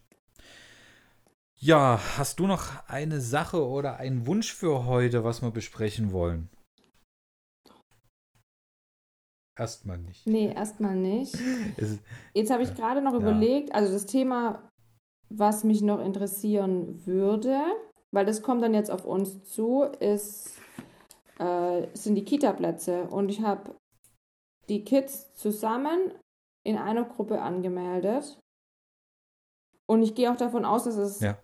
Ja, 1.66 1.98
hast 2.18 2.42
du 2.42 2.46
noch 2.46 2.90
eine 2.90 3.22
Sache 3.22 3.66
oder 3.66 3.96
einen 3.96 4.28
Wunsch 4.28 4.54
für 4.54 4.86
heute, 4.86 5.24
was 5.24 5.42
wir 5.42 5.52
besprechen 5.52 6.12
wollen? 6.12 6.50
Erstmal 9.58 9.98
nicht. 9.98 10.28
Nee, 10.28 10.52
erstmal 10.54 10.98
nicht. 10.98 11.34
Jetzt 12.34 12.52
habe 12.52 12.64
ich 12.64 12.76
gerade 12.76 13.02
noch 13.02 13.14
ja. 13.14 13.20
überlegt, 13.20 13.74
also 13.74 13.94
das 13.94 14.06
Thema, 14.06 14.70
was 15.30 15.64
mich 15.64 15.82
noch 15.82 16.02
interessieren 16.04 17.06
würde, 17.06 17.62
weil 18.12 18.26
das 18.26 18.42
kommt 18.42 18.62
dann 18.62 18.74
jetzt 18.74 18.92
auf 18.92 19.06
uns 19.06 19.46
zu, 19.46 19.84
ist, 20.02 20.58
äh, 21.40 21.88
sind 21.94 22.16
die 22.16 22.26
Kita-Plätze. 22.26 23.04
Und 23.06 23.30
ich 23.30 23.42
habe 23.42 23.74
die 24.68 24.84
Kids 24.84 25.34
zusammen 25.36 26.12
in 26.66 26.78
einer 26.78 27.06
Gruppe 27.06 27.42
angemeldet. 27.42 28.38
Und 29.88 30.04
ich 30.04 30.14
gehe 30.14 30.30
auch 30.30 30.38
davon 30.38 30.66
aus, 30.66 30.84
dass 30.84 30.98
es 30.98 31.22
ja. 31.22 31.38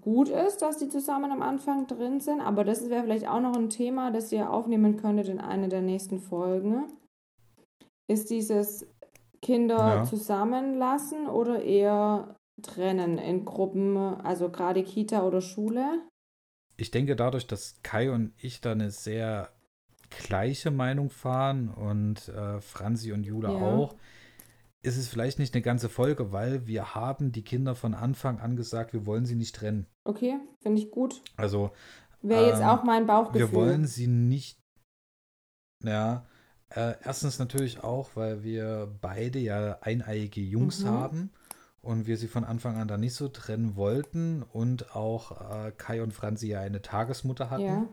Gut 0.00 0.28
ist, 0.28 0.62
dass 0.62 0.78
die 0.78 0.88
zusammen 0.88 1.30
am 1.30 1.42
Anfang 1.42 1.86
drin 1.86 2.20
sind. 2.20 2.40
Aber 2.40 2.64
das 2.64 2.88
wäre 2.88 3.02
vielleicht 3.02 3.28
auch 3.28 3.40
noch 3.40 3.56
ein 3.56 3.70
Thema, 3.70 4.10
das 4.10 4.32
ihr 4.32 4.50
aufnehmen 4.50 4.96
könntet 4.96 5.28
in 5.28 5.40
einer 5.40 5.68
der 5.68 5.82
nächsten 5.82 6.20
Folgen 6.20 6.86
ist 8.08 8.30
dieses 8.30 8.86
Kinder 9.40 9.76
ja. 9.76 10.04
zusammenlassen 10.04 11.28
oder 11.28 11.62
eher 11.62 12.34
trennen 12.62 13.18
in 13.18 13.44
Gruppen, 13.44 13.96
also 13.96 14.50
gerade 14.50 14.82
Kita 14.82 15.22
oder 15.22 15.40
Schule? 15.40 16.02
Ich 16.76 16.90
denke, 16.90 17.14
dadurch, 17.14 17.46
dass 17.46 17.80
Kai 17.82 18.10
und 18.10 18.32
ich 18.38 18.60
da 18.60 18.72
eine 18.72 18.90
sehr 18.90 19.50
gleiche 20.10 20.70
Meinung 20.70 21.10
fahren 21.10 21.68
und 21.68 22.28
äh, 22.28 22.60
Franzi 22.60 23.12
und 23.12 23.24
Jule 23.24 23.48
ja. 23.48 23.54
auch, 23.54 23.94
ist 24.82 24.96
es 24.96 25.08
vielleicht 25.08 25.38
nicht 25.38 25.54
eine 25.54 25.62
ganze 25.62 25.88
Folge, 25.88 26.32
weil 26.32 26.66
wir 26.66 26.94
haben 26.94 27.32
die 27.32 27.42
Kinder 27.42 27.74
von 27.74 27.94
Anfang 27.94 28.38
an 28.38 28.56
gesagt, 28.56 28.92
wir 28.92 29.06
wollen 29.06 29.26
sie 29.26 29.34
nicht 29.34 29.56
trennen. 29.56 29.86
Okay, 30.04 30.38
finde 30.60 30.80
ich 30.80 30.90
gut. 30.90 31.22
Also 31.36 31.72
wäre 32.22 32.44
ähm, 32.44 32.48
jetzt 32.48 32.62
auch 32.62 32.84
mein 32.84 33.06
Bauchgefühl. 33.06 33.40
Wir 33.40 33.52
wollen 33.52 33.86
sie 33.86 34.06
nicht, 34.06 34.60
ja, 35.82 36.26
äh, 36.70 36.94
erstens 37.02 37.38
natürlich 37.38 37.82
auch, 37.82 38.10
weil 38.14 38.42
wir 38.42 38.94
beide 39.00 39.38
ja 39.38 39.78
eineiige 39.80 40.40
Jungs 40.40 40.84
mhm. 40.84 40.88
haben 40.88 41.30
und 41.80 42.06
wir 42.06 42.16
sie 42.16 42.28
von 42.28 42.44
Anfang 42.44 42.76
an 42.76 42.88
da 42.88 42.98
nicht 42.98 43.14
so 43.14 43.28
trennen 43.28 43.74
wollten 43.74 44.42
und 44.42 44.94
auch 44.94 45.66
äh, 45.66 45.72
Kai 45.72 46.02
und 46.02 46.12
Franzi 46.12 46.48
ja 46.48 46.60
eine 46.60 46.82
Tagesmutter 46.82 47.50
hatten 47.50 47.64
ja. 47.64 47.88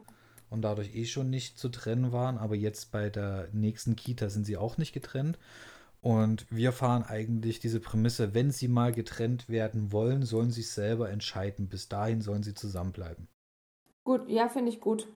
und 0.50 0.62
dadurch 0.62 0.94
eh 0.96 1.06
schon 1.06 1.30
nicht 1.30 1.58
zu 1.58 1.70
trennen 1.70 2.12
waren, 2.12 2.38
aber 2.38 2.56
jetzt 2.56 2.92
bei 2.92 3.10
der 3.10 3.48
nächsten 3.54 3.96
Kita 3.96 4.30
sind 4.30 4.46
sie 4.46 4.58
auch 4.58 4.78
nicht 4.78 4.94
getrennt. 4.94 5.40
Und 6.06 6.46
wir 6.52 6.72
fahren 6.72 7.02
eigentlich 7.02 7.60
diese 7.60 7.80
Prämisse, 7.80 8.36
wenn 8.36 8.52
sie 8.52 8.68
mal 8.68 8.92
getrennt 8.92 9.50
werden 9.50 9.92
wollen, 9.92 10.22
sollen 10.22 10.52
sie 10.52 10.62
es 10.62 10.76
selber 10.76 11.10
entscheiden. 11.10 11.68
Bis 11.68 11.90
dahin 11.90 12.22
sollen 12.22 12.44
sie 12.44 12.54
zusammenbleiben. 12.54 13.28
Gut, 14.06 14.30
ja, 14.30 14.48
finde 14.48 14.70
ich 14.70 14.80
gut. 14.80 15.12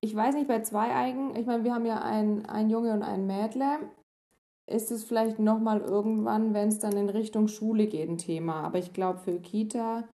Ich 0.00 0.16
weiß 0.16 0.34
nicht, 0.34 0.48
bei 0.48 0.60
zwei 0.62 0.96
Eigen, 0.96 1.36
ich 1.36 1.46
meine, 1.46 1.62
wir 1.62 1.72
haben 1.72 1.86
ja 1.86 2.02
ein, 2.02 2.44
ein 2.46 2.70
Junge 2.70 2.92
und 2.92 3.04
ein 3.04 3.24
Mädle. 3.28 3.78
Ist 4.68 4.90
es 4.90 5.04
vielleicht 5.04 5.38
nochmal 5.38 5.80
irgendwann, 5.80 6.54
wenn 6.54 6.66
es 6.66 6.80
dann 6.80 6.96
in 6.96 7.08
Richtung 7.08 7.46
Schule 7.46 7.86
geht, 7.86 8.08
ein 8.08 8.18
Thema. 8.18 8.62
Aber 8.64 8.80
ich 8.80 8.92
glaube, 8.92 9.20
für 9.20 9.38
Kita 9.38 10.08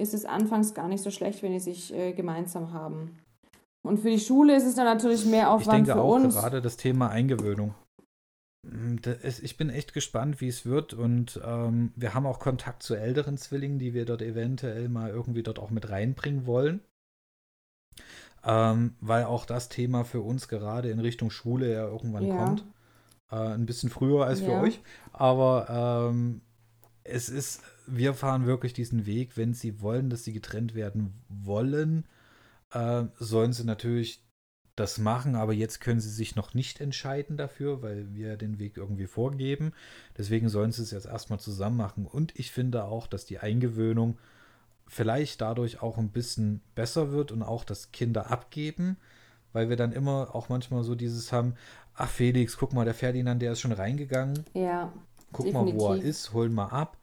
ist 0.00 0.14
es 0.14 0.24
anfangs 0.24 0.72
gar 0.72 0.88
nicht 0.88 1.02
so 1.02 1.10
schlecht, 1.10 1.42
wenn 1.42 1.52
die 1.52 1.60
sich 1.60 1.92
äh, 1.92 2.14
gemeinsam 2.14 2.72
haben. 2.72 3.18
Und 3.86 3.98
für 3.98 4.08
die 4.08 4.18
Schule 4.18 4.56
ist 4.56 4.64
es 4.64 4.76
dann 4.76 4.86
natürlich 4.86 5.26
mehr 5.26 5.50
Aufwand 5.50 5.80
ich 5.80 5.84
denke 5.88 6.00
für 6.00 6.02
auch 6.02 6.14
uns. 6.14 6.34
gerade 6.34 6.62
das 6.62 6.78
Thema 6.78 7.10
Eingewöhnung. 7.10 7.74
Hm, 8.70 9.00
ich 9.42 9.56
bin 9.56 9.70
echt 9.70 9.92
gespannt, 9.92 10.40
wie 10.40 10.48
es 10.48 10.66
wird. 10.66 10.94
Und 10.94 11.40
ähm, 11.44 11.92
wir 11.96 12.14
haben 12.14 12.26
auch 12.26 12.38
Kontakt 12.38 12.82
zu 12.82 12.94
älteren 12.94 13.36
Zwillingen, 13.36 13.78
die 13.78 13.94
wir 13.94 14.04
dort 14.04 14.22
eventuell 14.22 14.88
mal 14.88 15.10
irgendwie 15.10 15.42
dort 15.42 15.58
auch 15.58 15.70
mit 15.70 15.90
reinbringen 15.90 16.46
wollen. 16.46 16.80
Ähm, 18.44 18.96
weil 19.00 19.24
auch 19.24 19.46
das 19.46 19.68
Thema 19.68 20.04
für 20.04 20.20
uns 20.20 20.48
gerade 20.48 20.90
in 20.90 21.00
Richtung 21.00 21.30
Schule 21.30 21.72
ja 21.72 21.86
irgendwann 21.86 22.26
ja. 22.26 22.36
kommt. 22.36 22.64
Äh, 23.30 23.36
ein 23.36 23.66
bisschen 23.66 23.90
früher 23.90 24.26
als 24.26 24.40
ja. 24.40 24.46
für 24.46 24.60
euch. 24.60 24.80
Aber 25.12 26.10
ähm, 26.10 26.42
es 27.04 27.28
ist, 27.28 27.62
wir 27.86 28.14
fahren 28.14 28.46
wirklich 28.46 28.72
diesen 28.72 29.06
Weg, 29.06 29.36
wenn 29.36 29.54
sie 29.54 29.80
wollen, 29.80 30.10
dass 30.10 30.24
sie 30.24 30.32
getrennt 30.32 30.74
werden 30.74 31.22
wollen, 31.28 32.06
äh, 32.72 33.04
sollen 33.18 33.52
sie 33.52 33.64
natürlich 33.64 34.23
das 34.76 34.98
machen, 34.98 35.36
aber 35.36 35.52
jetzt 35.52 35.80
können 35.80 36.00
sie 36.00 36.10
sich 36.10 36.34
noch 36.34 36.54
nicht 36.54 36.80
entscheiden 36.80 37.36
dafür, 37.36 37.82
weil 37.82 38.12
wir 38.14 38.36
den 38.36 38.58
Weg 38.58 38.76
irgendwie 38.76 39.06
vorgeben. 39.06 39.72
Deswegen 40.18 40.48
sollen 40.48 40.72
sie 40.72 40.82
es 40.82 40.90
jetzt 40.90 41.06
erstmal 41.06 41.38
zusammen 41.38 41.76
machen. 41.76 42.06
Und 42.06 42.36
ich 42.38 42.50
finde 42.50 42.84
auch, 42.84 43.06
dass 43.06 43.24
die 43.24 43.38
Eingewöhnung 43.38 44.18
vielleicht 44.86 45.40
dadurch 45.40 45.80
auch 45.80 45.96
ein 45.96 46.10
bisschen 46.10 46.60
besser 46.74 47.12
wird 47.12 47.32
und 47.32 47.42
auch 47.42 47.64
das 47.64 47.92
Kinder 47.92 48.30
abgeben, 48.30 48.96
weil 49.52 49.68
wir 49.68 49.76
dann 49.76 49.92
immer 49.92 50.34
auch 50.34 50.48
manchmal 50.48 50.82
so 50.82 50.94
dieses 50.94 51.32
haben, 51.32 51.54
ach 51.94 52.08
Felix, 52.10 52.56
guck 52.56 52.72
mal, 52.72 52.84
der 52.84 52.94
Ferdinand, 52.94 53.40
der 53.40 53.52
ist 53.52 53.60
schon 53.60 53.72
reingegangen. 53.72 54.44
Ja. 54.54 54.92
Guck 55.32 55.46
definitiv. 55.46 55.74
mal, 55.74 55.80
wo 55.80 55.94
er 55.94 56.02
ist, 56.02 56.32
holen 56.32 56.52
mal 56.52 56.68
ab. 56.68 56.96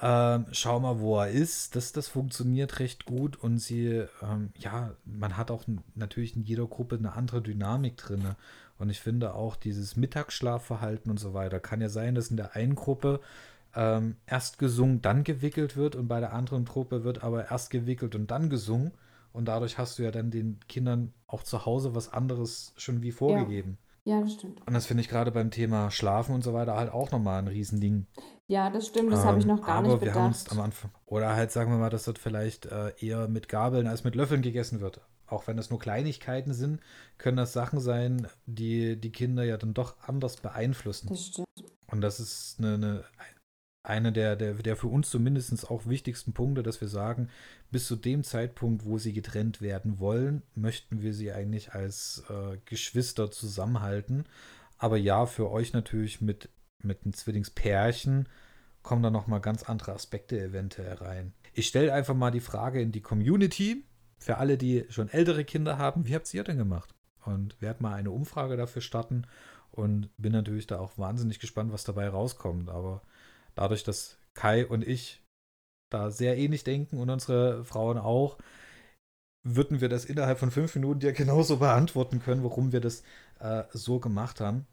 Ähm, 0.00 0.46
schau 0.52 0.78
mal, 0.80 1.00
wo 1.00 1.18
er 1.18 1.30
ist. 1.30 1.74
Das, 1.74 1.92
das 1.92 2.08
funktioniert 2.08 2.78
recht 2.78 3.04
gut 3.04 3.36
und 3.36 3.58
sie, 3.58 4.04
ähm, 4.22 4.50
ja, 4.56 4.94
man 5.04 5.36
hat 5.36 5.50
auch 5.50 5.64
natürlich 5.94 6.36
in 6.36 6.42
jeder 6.42 6.66
Gruppe 6.66 6.96
eine 6.96 7.14
andere 7.14 7.42
Dynamik 7.42 7.96
drin. 7.96 8.36
Und 8.78 8.90
ich 8.90 9.00
finde 9.00 9.34
auch 9.34 9.56
dieses 9.56 9.96
Mittagsschlafverhalten 9.96 11.10
und 11.10 11.18
so 11.18 11.34
weiter 11.34 11.58
kann 11.58 11.80
ja 11.80 11.88
sein, 11.88 12.14
dass 12.14 12.30
in 12.30 12.36
der 12.36 12.54
einen 12.54 12.76
Gruppe 12.76 13.20
ähm, 13.74 14.16
erst 14.26 14.58
gesungen, 14.58 15.02
dann 15.02 15.24
gewickelt 15.24 15.76
wird 15.76 15.96
und 15.96 16.08
bei 16.08 16.20
der 16.20 16.32
anderen 16.32 16.64
Gruppe 16.64 17.04
wird 17.04 17.22
aber 17.22 17.50
erst 17.50 17.70
gewickelt 17.70 18.14
und 18.14 18.30
dann 18.30 18.50
gesungen. 18.50 18.92
Und 19.32 19.46
dadurch 19.46 19.78
hast 19.78 19.98
du 19.98 20.04
ja 20.04 20.10
dann 20.10 20.30
den 20.30 20.58
Kindern 20.68 21.12
auch 21.26 21.42
zu 21.42 21.66
Hause 21.66 21.94
was 21.94 22.12
anderes 22.12 22.72
schon 22.76 23.02
wie 23.02 23.12
vorgegeben. 23.12 23.78
Ja, 23.80 23.87
ja 24.08 24.20
das 24.20 24.32
stimmt. 24.32 24.66
Und 24.66 24.74
das 24.74 24.86
finde 24.86 25.02
ich 25.02 25.08
gerade 25.08 25.30
beim 25.30 25.50
Thema 25.50 25.90
Schlafen 25.90 26.34
und 26.34 26.42
so 26.42 26.54
weiter 26.54 26.76
halt 26.76 26.92
auch 26.92 27.10
nochmal 27.10 27.40
ein 27.40 27.48
Riesending. 27.48 28.06
Ja, 28.46 28.70
das 28.70 28.86
stimmt, 28.86 29.12
das 29.12 29.20
ähm, 29.20 29.26
habe 29.26 29.38
ich 29.38 29.46
noch 29.46 29.60
gar 29.60 29.76
aber 29.76 29.88
nicht 29.88 30.00
bedacht. 30.00 30.16
Wir 30.16 30.22
haben 30.22 30.28
uns 30.28 30.48
am 30.50 30.60
Anfang, 30.60 30.90
oder 31.06 31.36
halt 31.36 31.52
sagen 31.52 31.70
wir 31.70 31.78
mal, 31.78 31.90
dass 31.90 32.04
dort 32.04 32.18
vielleicht 32.18 32.66
äh, 32.66 32.92
eher 32.98 33.28
mit 33.28 33.48
Gabeln 33.48 33.86
als 33.86 34.04
mit 34.04 34.14
Löffeln 34.14 34.42
gegessen 34.42 34.80
wird. 34.80 35.00
Auch 35.26 35.46
wenn 35.46 35.58
das 35.58 35.68
nur 35.68 35.78
Kleinigkeiten 35.78 36.54
sind, 36.54 36.80
können 37.18 37.36
das 37.36 37.52
Sachen 37.52 37.80
sein, 37.80 38.26
die 38.46 38.98
die 38.98 39.12
Kinder 39.12 39.44
ja 39.44 39.58
dann 39.58 39.74
doch 39.74 39.96
anders 40.00 40.36
beeinflussen. 40.36 41.08
Das 41.08 41.26
stimmt. 41.26 41.46
Und 41.90 42.00
das 42.00 42.20
ist 42.20 42.56
eine, 42.58 42.74
eine 42.74 43.04
einer 43.88 44.12
der, 44.12 44.36
der, 44.36 44.54
der 44.54 44.76
für 44.76 44.88
uns 44.88 45.10
zumindest 45.10 45.70
auch 45.70 45.86
wichtigsten 45.86 46.32
Punkte, 46.32 46.62
dass 46.62 46.80
wir 46.80 46.88
sagen, 46.88 47.28
bis 47.70 47.86
zu 47.86 47.96
dem 47.96 48.22
Zeitpunkt, 48.22 48.84
wo 48.84 48.98
sie 48.98 49.12
getrennt 49.12 49.60
werden 49.60 49.98
wollen, 49.98 50.42
möchten 50.54 51.02
wir 51.02 51.14
sie 51.14 51.32
eigentlich 51.32 51.72
als 51.72 52.24
äh, 52.28 52.58
Geschwister 52.64 53.30
zusammenhalten. 53.30 54.24
Aber 54.78 54.96
ja, 54.96 55.26
für 55.26 55.50
euch 55.50 55.72
natürlich 55.72 56.20
mit, 56.20 56.48
mit 56.82 57.04
einem 57.04 57.14
Zwillingspärchen 57.14 58.28
kommen 58.82 59.02
da 59.02 59.10
nochmal 59.10 59.40
ganz 59.40 59.64
andere 59.64 59.92
Aspekte 59.92 60.40
eventuell 60.40 60.94
rein. 60.94 61.32
Ich 61.52 61.66
stelle 61.66 61.92
einfach 61.92 62.14
mal 62.14 62.30
die 62.30 62.40
Frage 62.40 62.80
in 62.80 62.92
die 62.92 63.00
Community, 63.00 63.84
für 64.18 64.38
alle, 64.38 64.58
die 64.58 64.84
schon 64.88 65.08
ältere 65.08 65.44
Kinder 65.44 65.78
haben, 65.78 66.06
wie 66.06 66.14
habt 66.14 66.32
ihr 66.34 66.44
denn 66.44 66.58
gemacht? 66.58 66.94
Und 67.24 67.60
werde 67.60 67.82
mal 67.82 67.94
eine 67.94 68.10
Umfrage 68.10 68.56
dafür 68.56 68.82
starten 68.82 69.26
und 69.70 70.10
bin 70.16 70.32
natürlich 70.32 70.66
da 70.66 70.78
auch 70.78 70.98
wahnsinnig 70.98 71.38
gespannt, 71.38 71.72
was 71.72 71.84
dabei 71.84 72.08
rauskommt. 72.08 72.68
Aber 72.68 73.02
dadurch, 73.58 73.82
dass 73.82 74.18
Kai 74.34 74.66
und 74.66 74.86
ich 74.86 75.22
da 75.90 76.10
sehr 76.10 76.38
ähnlich 76.38 76.62
denken 76.62 76.98
und 76.98 77.10
unsere 77.10 77.64
Frauen 77.64 77.98
auch, 77.98 78.38
würden 79.42 79.80
wir 79.80 79.88
das 79.88 80.04
innerhalb 80.04 80.38
von 80.38 80.50
fünf 80.50 80.74
Minuten 80.76 81.00
ja 81.00 81.12
genauso 81.22 81.58
beantworten 81.58 82.20
können, 82.20 82.44
warum 82.44 82.72
wir 82.72 82.80
das 82.80 83.02
äh, 83.40 83.64
so 83.72 83.98
gemacht 83.98 84.40
haben. 84.40 84.66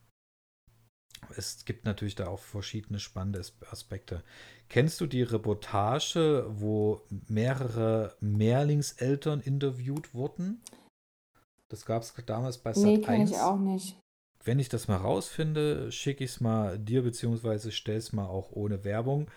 Es 1.36 1.66
gibt 1.66 1.86
natürlich 1.86 2.14
da 2.14 2.28
auch 2.28 2.40
verschiedene 2.40 3.00
spannende 3.00 3.42
Aspekte. 3.72 4.24
Kennst 4.70 5.02
du 5.02 5.08
die 5.08 5.24
Reportage, 5.24 6.46
wo 6.48 7.02
mehrere 7.28 8.16
Mehrlingseltern 8.20 9.42
interviewt 9.42 10.14
wurden? 10.14 10.62
Das 11.70 11.86
gab 11.86 12.04
es 12.04 12.14
damals 12.28 12.60
bei 12.60 12.74
Sat 12.74 12.84
Nee, 12.84 13.02
kenne 13.02 13.24
ich 13.24 13.36
auch 13.38 13.58
nicht 13.58 13.98
wenn 14.46 14.60
ich 14.60 14.70
das 14.70 14.88
mal 14.88 14.98
rausfinde, 14.98 15.92
schicke 15.92 16.24
ich 16.24 16.32
es 16.32 16.42
mal 16.42 16.80
dir, 16.80 17.04
beziehungsweise 17.04 17.72
stelle 17.72 17.98
es 17.98 18.14
mal 18.14 18.28
auch 18.28 18.52
ohne 18.52 18.84
Werbung 18.84 19.28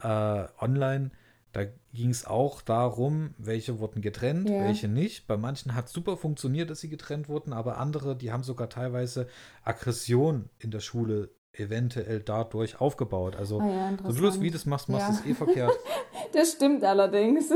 äh, 0.00 0.44
online. 0.60 1.10
Da 1.52 1.66
ging 1.92 2.10
es 2.10 2.26
auch 2.26 2.62
darum, 2.62 3.34
welche 3.38 3.78
wurden 3.78 4.02
getrennt, 4.02 4.50
ja. 4.50 4.64
welche 4.64 4.88
nicht. 4.88 5.28
Bei 5.28 5.36
manchen 5.36 5.76
hat 5.76 5.86
es 5.86 5.92
super 5.92 6.16
funktioniert, 6.16 6.68
dass 6.68 6.80
sie 6.80 6.88
getrennt 6.88 7.28
wurden, 7.28 7.52
aber 7.52 7.78
andere, 7.78 8.16
die 8.16 8.32
haben 8.32 8.42
sogar 8.42 8.68
teilweise 8.68 9.28
Aggression 9.62 10.48
in 10.58 10.72
der 10.72 10.80
Schule 10.80 11.30
eventuell 11.52 12.20
dadurch 12.20 12.80
aufgebaut. 12.80 13.36
Also, 13.36 13.60
ah 13.60 13.68
ja, 13.68 13.96
so 14.02 14.18
bloß 14.18 14.40
wie 14.40 14.48
du 14.48 14.54
das 14.54 14.66
machst, 14.66 14.88
machst 14.88 15.08
du 15.08 15.12
ja. 15.12 15.20
es 15.20 15.26
eh 15.26 15.34
verkehrt. 15.34 15.78
das 16.32 16.52
stimmt 16.52 16.82
allerdings. 16.82 17.52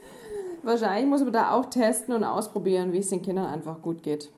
Wahrscheinlich 0.62 1.08
muss 1.08 1.22
man 1.22 1.32
da 1.32 1.52
auch 1.52 1.70
testen 1.70 2.14
und 2.14 2.24
ausprobieren, 2.24 2.92
wie 2.92 2.98
es 2.98 3.08
den 3.08 3.22
Kindern 3.22 3.46
einfach 3.46 3.80
gut 3.80 4.02
geht. 4.02 4.30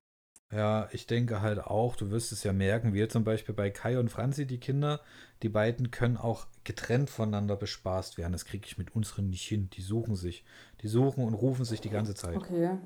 Ja, 0.52 0.88
ich 0.92 1.06
denke 1.06 1.40
halt 1.40 1.60
auch, 1.60 1.96
du 1.96 2.10
wirst 2.10 2.30
es 2.30 2.44
ja 2.44 2.52
merken, 2.52 2.92
wir 2.92 3.08
zum 3.08 3.24
Beispiel 3.24 3.54
bei 3.54 3.70
Kai 3.70 3.98
und 3.98 4.10
Franzi, 4.10 4.46
die 4.46 4.60
Kinder, 4.60 5.00
die 5.42 5.48
beiden 5.48 5.90
können 5.90 6.18
auch 6.18 6.46
getrennt 6.62 7.08
voneinander 7.08 7.56
bespaßt 7.56 8.18
werden. 8.18 8.32
Das 8.32 8.44
kriege 8.44 8.66
ich 8.66 8.76
mit 8.76 8.94
unseren 8.94 9.30
nicht 9.30 9.48
hin. 9.48 9.70
Die 9.70 9.80
suchen 9.80 10.14
sich. 10.14 10.44
Die 10.82 10.88
suchen 10.88 11.24
und 11.24 11.32
rufen 11.32 11.64
sich 11.64 11.80
die 11.80 11.88
ganze 11.88 12.14
Zeit. 12.14 12.36
Okay. 12.36 12.78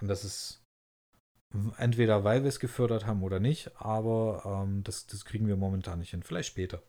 Und 0.00 0.08
das 0.08 0.24
ist 0.24 0.64
entweder, 1.78 2.24
weil 2.24 2.42
wir 2.42 2.48
es 2.48 2.58
gefördert 2.58 3.06
haben 3.06 3.22
oder 3.22 3.38
nicht, 3.38 3.70
aber 3.76 4.64
ähm, 4.64 4.82
das, 4.82 5.06
das 5.06 5.24
kriegen 5.24 5.46
wir 5.46 5.56
momentan 5.56 6.00
nicht 6.00 6.10
hin. 6.10 6.24
Vielleicht 6.24 6.48
später. 6.48 6.82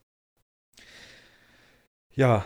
Ja, 2.15 2.43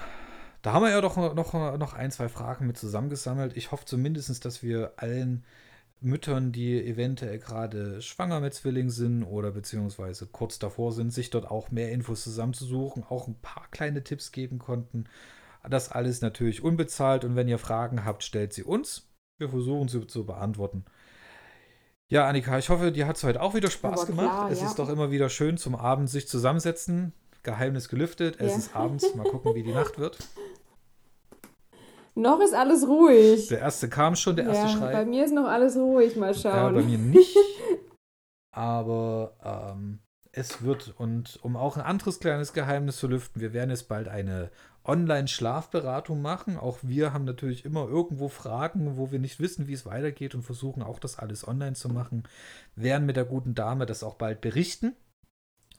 da 0.62 0.74
haben 0.74 0.84
wir 0.84 0.90
ja 0.90 1.00
doch 1.00 1.16
noch, 1.16 1.54
noch 1.78 1.94
ein, 1.94 2.12
zwei 2.12 2.28
Fragen 2.28 2.68
mit 2.68 2.78
zusammengesammelt. 2.78 3.56
Ich 3.56 3.72
hoffe 3.72 3.86
zumindest, 3.86 4.44
dass 4.44 4.62
wir 4.62 4.94
allen 4.98 5.46
Müttern, 6.00 6.52
die 6.52 6.80
eventuell 6.86 7.40
gerade 7.40 8.02
schwanger 8.02 8.40
mit 8.40 8.54
Zwillingen 8.54 8.92
sind 8.92 9.24
oder 9.24 9.52
beziehungsweise 9.52 10.28
kurz 10.28 10.60
davor 10.60 10.92
sind, 10.92 11.12
sich 11.12 11.30
dort 11.30 11.50
auch 11.50 11.72
mehr 11.72 11.92
Infos 11.92 12.24
zusammenzusuchen, 12.24 13.04
auch 13.04 13.28
ein 13.28 13.40
paar 13.42 13.68
kleine 13.72 14.04
Tipps 14.04 14.32
geben 14.32 14.60
konnten. 14.60 15.06
Das 15.68 15.92
alles 15.92 16.22
natürlich 16.22 16.64
unbezahlt 16.64 17.26
und 17.26 17.36
wenn 17.36 17.48
ihr 17.48 17.58
Fragen 17.58 18.06
habt, 18.06 18.24
stellt 18.24 18.54
sie 18.54 18.64
uns. 18.64 19.10
Wir 19.40 19.50
versuchen 19.50 19.88
sie 19.88 20.06
zu 20.08 20.26
beantworten. 20.26 20.86
Ja, 22.10 22.26
Annika, 22.26 22.58
ich 22.58 22.70
hoffe, 22.70 22.92
dir 22.92 23.06
hat 23.06 23.18
es 23.18 23.24
heute 23.24 23.42
auch 23.42 23.54
wieder 23.54 23.70
Spaß 23.70 24.02
Aber 24.02 24.06
gemacht. 24.08 24.28
Klar, 24.28 24.52
es 24.52 24.62
ja. 24.62 24.68
ist 24.68 24.80
doch 24.80 24.90
immer 24.90 25.12
wieder 25.12 25.30
schön 25.30 25.58
zum 25.58 25.76
Abend 25.76 26.10
sich 26.10 26.28
zusammensetzen. 26.28 27.12
Geheimnis 27.44 27.90
gelüftet. 27.90 28.40
Es 28.40 28.52
ja. 28.52 28.58
ist 28.58 28.76
abends. 28.76 29.14
Mal 29.16 29.24
gucken, 29.24 29.56
wie 29.56 29.64
die 29.64 29.74
Nacht 29.74 29.98
wird. 30.00 30.18
Noch 32.18 32.40
ist 32.40 32.56
alles 32.56 32.88
ruhig. 32.88 33.48
Der 33.50 33.60
erste 33.60 33.90
kam 33.90 34.16
schon, 34.16 34.36
der 34.38 34.48
erste 34.48 34.66
ja, 34.66 34.70
Schrei. 34.70 34.92
Bei 34.92 35.06
mir 35.06 35.24
ist 35.24 35.36
noch 35.36 35.46
alles 35.46 35.78
ruhig, 35.78 36.16
mal 36.16 36.34
schauen. 36.34 36.56
Ja, 36.56 36.70
bei 36.70 36.82
mir 36.82 36.98
nicht. 36.98 37.38
Aber 38.52 39.36
ähm, 39.44 40.00
es 40.32 40.64
wird, 40.64 40.96
und 40.98 41.38
um 41.44 41.56
auch 41.56 41.78
ein 41.78 41.84
anderes 41.84 42.20
kleines 42.20 42.54
Geheimnis 42.54 42.98
zu 42.98 43.08
lüften, 43.08 43.40
wir 43.40 43.54
werden 43.54 43.70
jetzt 43.70 43.88
bald 43.88 44.08
eine 44.08 44.50
Online-Schlafberatung 44.84 46.20
machen. 46.20 46.58
Auch 46.58 46.80
wir 46.82 47.14
haben 47.14 47.26
natürlich 47.26 47.66
immer 47.66 47.88
irgendwo 47.88 48.30
Fragen, 48.30 48.98
wo 48.98 49.12
wir 49.12 49.20
nicht 49.20 49.40
wissen, 49.40 49.68
wie 49.68 49.74
es 49.74 49.86
weitergeht 49.86 50.34
und 50.34 50.42
versuchen 50.42 50.82
auch 50.82 50.98
das 50.98 51.20
alles 51.20 51.48
online 51.48 51.76
zu 51.76 51.88
machen. 51.88 52.24
Werden 52.76 53.06
mit 53.06 53.16
der 53.16 53.26
guten 53.26 53.54
Dame 53.54 53.86
das 53.86 54.02
auch 54.02 54.16
bald 54.16 54.42
berichten. 54.42 54.96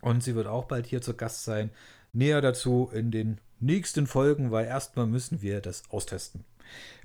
Und 0.03 0.23
sie 0.23 0.37
wird 0.37 0.47
auch 0.47 0.67
bald 0.67 0.87
hier 0.87 1.03
zu 1.03 1.15
Gast 1.15 1.43
sein. 1.43 1.71
Näher 2.13 2.41
dazu 2.41 2.89
in 2.93 3.11
den 3.11 3.41
nächsten 3.61 4.07
Folgen, 4.07 4.51
weil 4.51 4.67
erstmal 4.67 5.07
müssen 5.07 5.43
wir 5.43 5.61
das 5.61 5.83
austesten. 5.91 6.45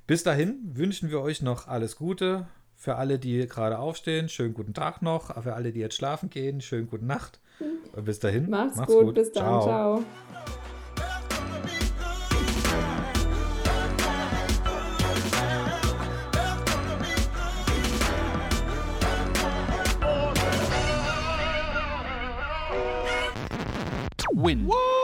Bis 0.07 0.23
dahin 0.23 0.59
wünschen 0.73 1.09
wir 1.09 1.21
euch 1.21 1.41
noch 1.41 1.67
alles 1.67 1.95
Gute. 1.95 2.47
Für 2.75 2.95
alle, 2.95 3.19
die 3.19 3.47
gerade 3.47 3.79
aufstehen, 3.79 4.27
schönen 4.27 4.53
guten 4.53 4.73
Tag 4.73 5.01
noch. 5.01 5.41
Für 5.41 5.53
alle, 5.53 5.71
die 5.71 5.79
jetzt 5.79 5.95
schlafen 5.95 6.29
gehen, 6.29 6.59
schönen 6.59 6.89
guten 6.89 7.07
Nacht. 7.07 7.39
Und 7.93 8.05
bis 8.05 8.19
dahin. 8.19 8.49
Macht's, 8.49 8.77
macht's 8.77 8.93
gut, 8.93 9.05
gut, 9.05 9.15
bis 9.15 9.31
dann. 9.31 9.43
ciao. 9.43 9.63
ciao. 9.63 10.03
win. 24.43 24.67
Woo! 24.67 25.02